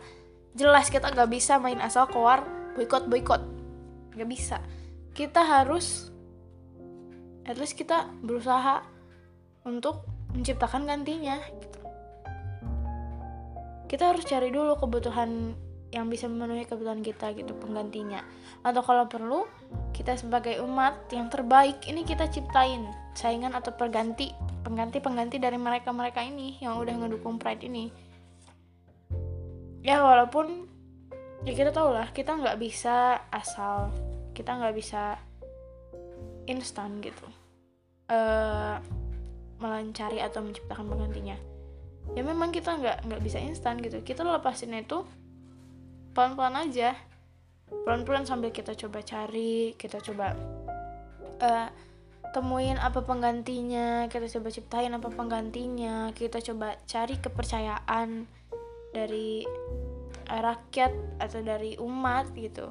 Jelas 0.59 0.91
kita 0.91 1.15
nggak 1.15 1.31
bisa 1.31 1.63
main 1.63 1.79
asal 1.79 2.11
keluar 2.11 2.43
boykot 2.75 3.07
boykot 3.07 3.43
nggak 4.19 4.29
bisa. 4.29 4.59
Kita 5.15 5.47
harus 5.47 6.11
at 7.45 7.57
least 7.57 7.77
kita 7.77 8.09
berusaha 8.21 8.85
untuk 9.65 10.05
menciptakan 10.33 10.87
gantinya 10.87 11.41
gitu. 11.61 11.81
kita 13.91 14.15
harus 14.15 14.25
cari 14.25 14.49
dulu 14.55 14.79
kebutuhan 14.79 15.55
yang 15.91 16.07
bisa 16.07 16.31
memenuhi 16.31 16.63
kebutuhan 16.71 17.03
kita 17.03 17.35
gitu 17.35 17.51
penggantinya 17.59 18.23
atau 18.63 18.83
kalau 18.87 19.11
perlu 19.11 19.43
kita 19.91 20.15
sebagai 20.15 20.63
umat 20.63 21.11
yang 21.11 21.27
terbaik 21.27 21.83
ini 21.91 22.07
kita 22.07 22.31
ciptain 22.31 22.87
saingan 23.19 23.59
atau 23.59 23.75
perganti 23.75 24.31
pengganti 24.63 25.03
pengganti 25.03 25.43
dari 25.43 25.59
mereka 25.59 25.91
mereka 25.91 26.23
ini 26.23 26.63
yang 26.63 26.79
udah 26.79 26.95
ngedukung 26.95 27.43
pride 27.43 27.67
ini 27.67 27.91
ya 29.83 29.99
walaupun 29.99 30.71
ya 31.43 31.53
kita 31.57 31.75
tau 31.75 31.91
lah 31.91 32.13
kita 32.15 32.39
nggak 32.39 32.61
bisa 32.61 33.19
asal 33.33 33.91
kita 34.37 34.61
nggak 34.61 34.77
bisa 34.77 35.19
instan 36.51 36.99
gitu. 36.99 37.27
Uh, 38.11 38.83
melancari 39.63 40.19
atau 40.19 40.43
menciptakan 40.43 40.91
penggantinya. 40.91 41.39
Ya 42.19 42.27
memang 42.27 42.51
kita 42.51 42.75
nggak 42.75 43.07
nggak 43.07 43.23
bisa 43.23 43.39
instan 43.39 43.79
gitu. 43.79 44.03
Kita 44.03 44.27
lepasin 44.27 44.75
itu 44.75 45.07
pelan-pelan 46.11 46.67
aja. 46.67 46.99
Pelan-pelan 47.71 48.27
sambil 48.27 48.51
kita 48.51 48.75
coba 48.75 48.99
cari 49.07 49.79
kita 49.79 50.03
coba 50.03 50.35
uh, 51.39 51.69
temuin 52.35 52.79
apa 52.79 53.03
penggantinya 53.03 54.07
kita 54.07 54.31
coba 54.39 54.55
ciptain 54.55 54.95
apa 54.95 55.11
penggantinya 55.11 56.15
kita 56.15 56.39
coba 56.39 56.79
cari 56.87 57.19
kepercayaan 57.19 58.27
dari 58.91 59.47
rakyat 60.27 61.23
atau 61.23 61.41
dari 61.47 61.79
umat 61.79 62.35
gitu. 62.35 62.67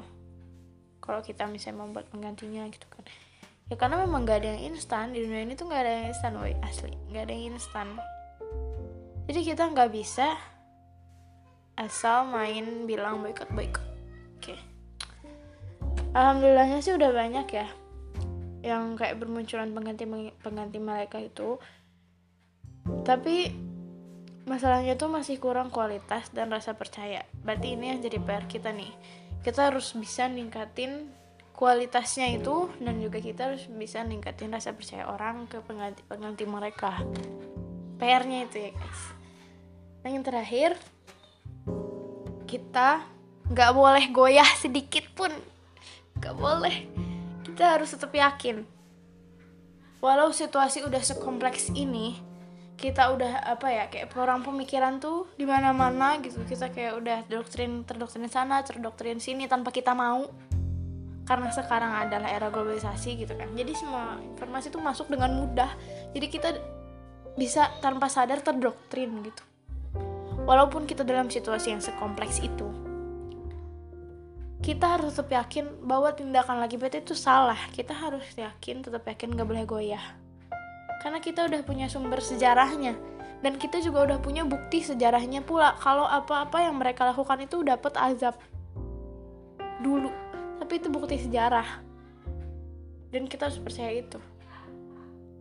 Kalau 1.00 1.24
kita 1.24 1.48
misalnya 1.48 1.88
membuat 1.88 2.12
penggantinya 2.12 2.68
gitu 2.68 2.86
kan 2.92 3.08
ya 3.70 3.76
karena 3.78 4.02
memang 4.04 4.26
gak 4.26 4.44
ada 4.44 4.58
yang 4.58 4.74
instan. 4.74 5.14
Di 5.14 5.24
dunia 5.24 5.46
ini 5.46 5.54
tuh 5.54 5.70
gak 5.70 5.82
ada 5.86 5.92
yang 5.94 6.06
instan 6.12 6.34
woi 6.38 6.54
asli. 6.66 6.94
Gak 7.14 7.30
ada 7.30 7.34
yang 7.34 7.56
instan. 7.56 7.88
Jadi 9.30 9.46
kita 9.46 9.70
nggak 9.70 9.94
bisa 9.94 10.34
asal 11.78 12.26
main 12.28 12.90
bilang 12.90 13.22
boykot 13.22 13.46
boykot 13.54 13.86
oke. 13.86 14.42
Okay. 14.42 14.60
alhamdulillahnya 16.18 16.82
sih 16.82 16.98
udah 16.98 17.14
banyak 17.14 17.48
ya 17.54 17.68
yang 18.60 19.00
kayak 19.00 19.16
bermunculan 19.22 19.72
pengganti 19.72 20.04
pengganti 20.44 20.80
mereka 20.82 21.24
itu. 21.24 21.56
Tapi 23.06 23.54
masalahnya 24.50 25.00
tuh 25.00 25.08
masih 25.08 25.40
kurang 25.40 25.72
kualitas 25.72 26.28
dan 26.36 26.52
rasa 26.52 26.76
percaya. 26.76 27.24
Berarti 27.46 27.78
ini 27.78 27.96
yang 27.96 28.04
jadi 28.04 28.20
PR 28.20 28.46
kita 28.50 28.76
nih. 28.76 28.92
Kita 29.40 29.72
harus 29.72 29.96
bisa 29.96 30.28
ningkatin 30.28 31.08
kualitasnya 31.60 32.32
itu 32.32 32.72
dan 32.80 33.04
juga 33.04 33.20
kita 33.20 33.52
harus 33.52 33.68
bisa 33.68 34.00
ningkatin 34.00 34.56
rasa 34.56 34.72
percaya 34.72 35.12
orang 35.12 35.44
ke 35.44 35.60
pengganti 35.60 36.08
pengganti 36.08 36.48
mereka. 36.48 37.04
PR-nya 38.00 38.48
itu 38.48 38.64
ya 38.64 38.72
guys. 38.72 39.02
Dan 40.00 40.10
yang 40.16 40.24
terakhir 40.24 40.80
kita 42.48 43.04
nggak 43.52 43.72
boleh 43.76 44.08
goyah 44.08 44.48
sedikit 44.56 45.04
pun. 45.12 45.36
Nggak 46.16 46.36
boleh. 46.40 46.88
Kita 47.44 47.76
harus 47.76 47.92
tetap 47.92 48.16
yakin. 48.16 48.64
Walau 50.00 50.32
situasi 50.32 50.88
udah 50.88 51.04
sekompleks 51.04 51.76
ini 51.76 52.32
kita 52.80 53.12
udah 53.12 53.44
apa 53.44 53.68
ya 53.68 53.92
kayak 53.92 54.16
orang 54.16 54.40
pemikiran 54.40 55.04
tuh 55.04 55.28
di 55.36 55.44
mana 55.44 55.76
mana 55.76 56.24
gitu. 56.24 56.40
Kita 56.48 56.72
kayak 56.72 57.04
udah 57.04 57.20
doktrin 57.28 57.84
terdoktrin 57.84 58.32
sana 58.32 58.64
terdoktrin 58.64 59.20
sini 59.20 59.52
tanpa 59.52 59.76
kita 59.76 59.92
mau 59.92 60.24
karena 61.30 61.54
sekarang 61.54 61.94
adalah 61.94 62.26
era 62.26 62.50
globalisasi 62.50 63.22
gitu 63.22 63.38
kan. 63.38 63.54
Jadi 63.54 63.78
semua 63.78 64.18
informasi 64.18 64.74
tuh 64.74 64.82
masuk 64.82 65.14
dengan 65.14 65.30
mudah. 65.38 65.70
Jadi 66.18 66.26
kita 66.26 66.50
bisa 67.38 67.70
tanpa 67.86 68.10
sadar 68.10 68.42
terdoktrin 68.42 69.14
gitu. 69.22 69.46
Walaupun 70.50 70.90
kita 70.90 71.06
dalam 71.06 71.30
situasi 71.30 71.70
yang 71.70 71.86
sekompleks 71.86 72.42
itu 72.42 72.66
kita 74.60 75.00
harus 75.00 75.16
tetap 75.16 75.32
yakin 75.32 75.72
bahwa 75.88 76.12
tindakan 76.12 76.60
lagi 76.60 76.76
bete 76.76 77.00
itu 77.00 77.16
salah. 77.16 77.58
Kita 77.72 77.96
harus 77.96 78.26
yakin 78.36 78.84
tetap 78.84 79.08
yakin 79.08 79.32
gak 79.32 79.48
boleh 79.48 79.64
goyah. 79.64 80.04
Karena 81.00 81.24
kita 81.24 81.48
udah 81.48 81.64
punya 81.64 81.88
sumber 81.88 82.20
sejarahnya 82.20 82.98
dan 83.40 83.56
kita 83.56 83.80
juga 83.80 84.04
udah 84.04 84.20
punya 84.20 84.44
bukti 84.44 84.84
sejarahnya 84.84 85.48
pula. 85.48 85.80
Kalau 85.80 86.04
apa-apa 86.04 86.60
yang 86.60 86.76
mereka 86.76 87.08
lakukan 87.08 87.40
itu 87.40 87.64
dapat 87.64 87.96
azab 87.96 88.36
dulu 89.80 90.12
tapi 90.70 90.86
itu 90.86 90.94
bukti 90.94 91.18
sejarah. 91.18 91.66
Dan 93.10 93.26
kita 93.26 93.50
harus 93.50 93.58
percaya 93.58 93.90
itu. 93.90 94.22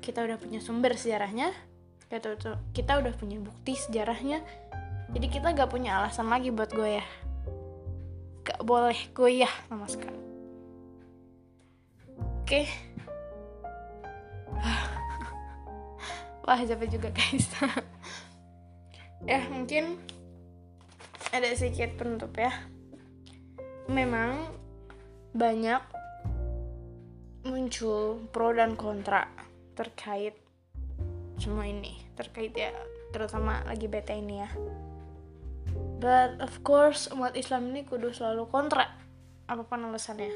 Kita 0.00 0.24
udah 0.24 0.40
punya 0.40 0.56
sumber 0.56 0.96
sejarahnya. 0.96 1.52
Kita 2.72 2.96
udah 2.96 3.12
punya 3.12 3.36
bukti 3.36 3.76
sejarahnya. 3.76 4.40
Jadi 5.12 5.28
kita 5.28 5.52
gak 5.52 5.68
punya 5.68 6.00
alasan 6.00 6.32
lagi 6.32 6.48
buat 6.48 6.72
goyah. 6.72 7.04
Gak 8.40 8.64
boleh 8.64 8.96
goyah 9.12 9.52
sama 9.68 9.84
sekali. 9.84 10.16
Oke. 12.40 12.64
Wah 16.48 16.60
capek 16.64 16.88
juga 16.88 17.12
guys. 17.12 17.52
Ya 19.28 19.44
mungkin 19.52 20.00
ada 21.36 21.52
sedikit 21.52 22.00
penutup 22.00 22.32
ya. 22.32 22.48
Memang 23.92 24.56
banyak 25.36 25.82
muncul 27.48 28.22
pro 28.32 28.52
dan 28.52 28.76
kontra 28.76 29.28
terkait 29.74 30.36
semua 31.38 31.64
ini 31.64 31.96
terkait 32.18 32.52
ya 32.52 32.74
terutama 33.14 33.62
lagi 33.64 33.86
bete 33.86 34.18
ini 34.18 34.42
ya 34.42 34.50
But 35.98 36.38
of 36.38 36.62
course 36.62 37.10
umat 37.10 37.34
Islam 37.34 37.74
ini 37.74 37.82
kudu 37.82 38.14
selalu 38.14 38.46
kontra 38.46 38.86
apa 39.50 39.62
pun 39.66 39.82
alasannya. 39.82 40.30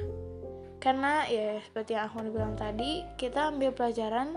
Karena 0.82 1.22
ya 1.30 1.62
seperti 1.62 1.94
yang 1.94 2.10
aku 2.10 2.26
bilang 2.34 2.58
tadi, 2.58 3.06
kita 3.14 3.54
ambil 3.54 3.70
pelajaran 3.70 4.34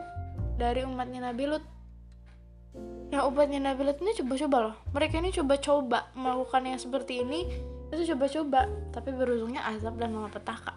dari 0.62 0.86
umatnya 0.86 1.34
Nabi 1.34 1.50
Lut. 1.50 1.66
Yang 3.10 3.24
umatnya 3.26 3.74
Nabi 3.74 3.82
Lut 3.90 3.98
ini 4.06 4.14
coba-coba 4.22 4.58
loh. 4.70 4.76
Mereka 4.94 5.16
ini 5.18 5.34
coba-coba 5.34 6.14
melakukan 6.14 6.62
yang 6.70 6.78
seperti 6.78 7.26
ini, 7.26 7.50
itu 7.96 8.12
coba-coba, 8.12 8.68
tapi 8.92 9.16
berujungnya 9.16 9.64
azab 9.72 9.96
dan 9.96 10.12
malapetaka. 10.12 10.76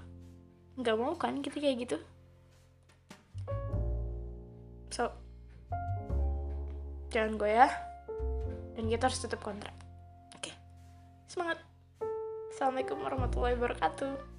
Gak 0.79 0.95
mau 0.95 1.19
kan 1.19 1.43
kita 1.43 1.59
kayak 1.59 1.77
gitu? 1.83 1.99
So, 4.95 5.11
jangan 7.11 7.35
gue 7.35 7.51
ya. 7.51 7.69
Dan 8.79 8.87
kita 8.87 9.11
harus 9.11 9.19
tetap 9.19 9.43
kontrak. 9.43 9.75
Semangat. 11.29 11.61
Assalamualaikum 12.55 13.05
warahmatullahi 13.05 13.55
wabarakatuh. 13.61 14.38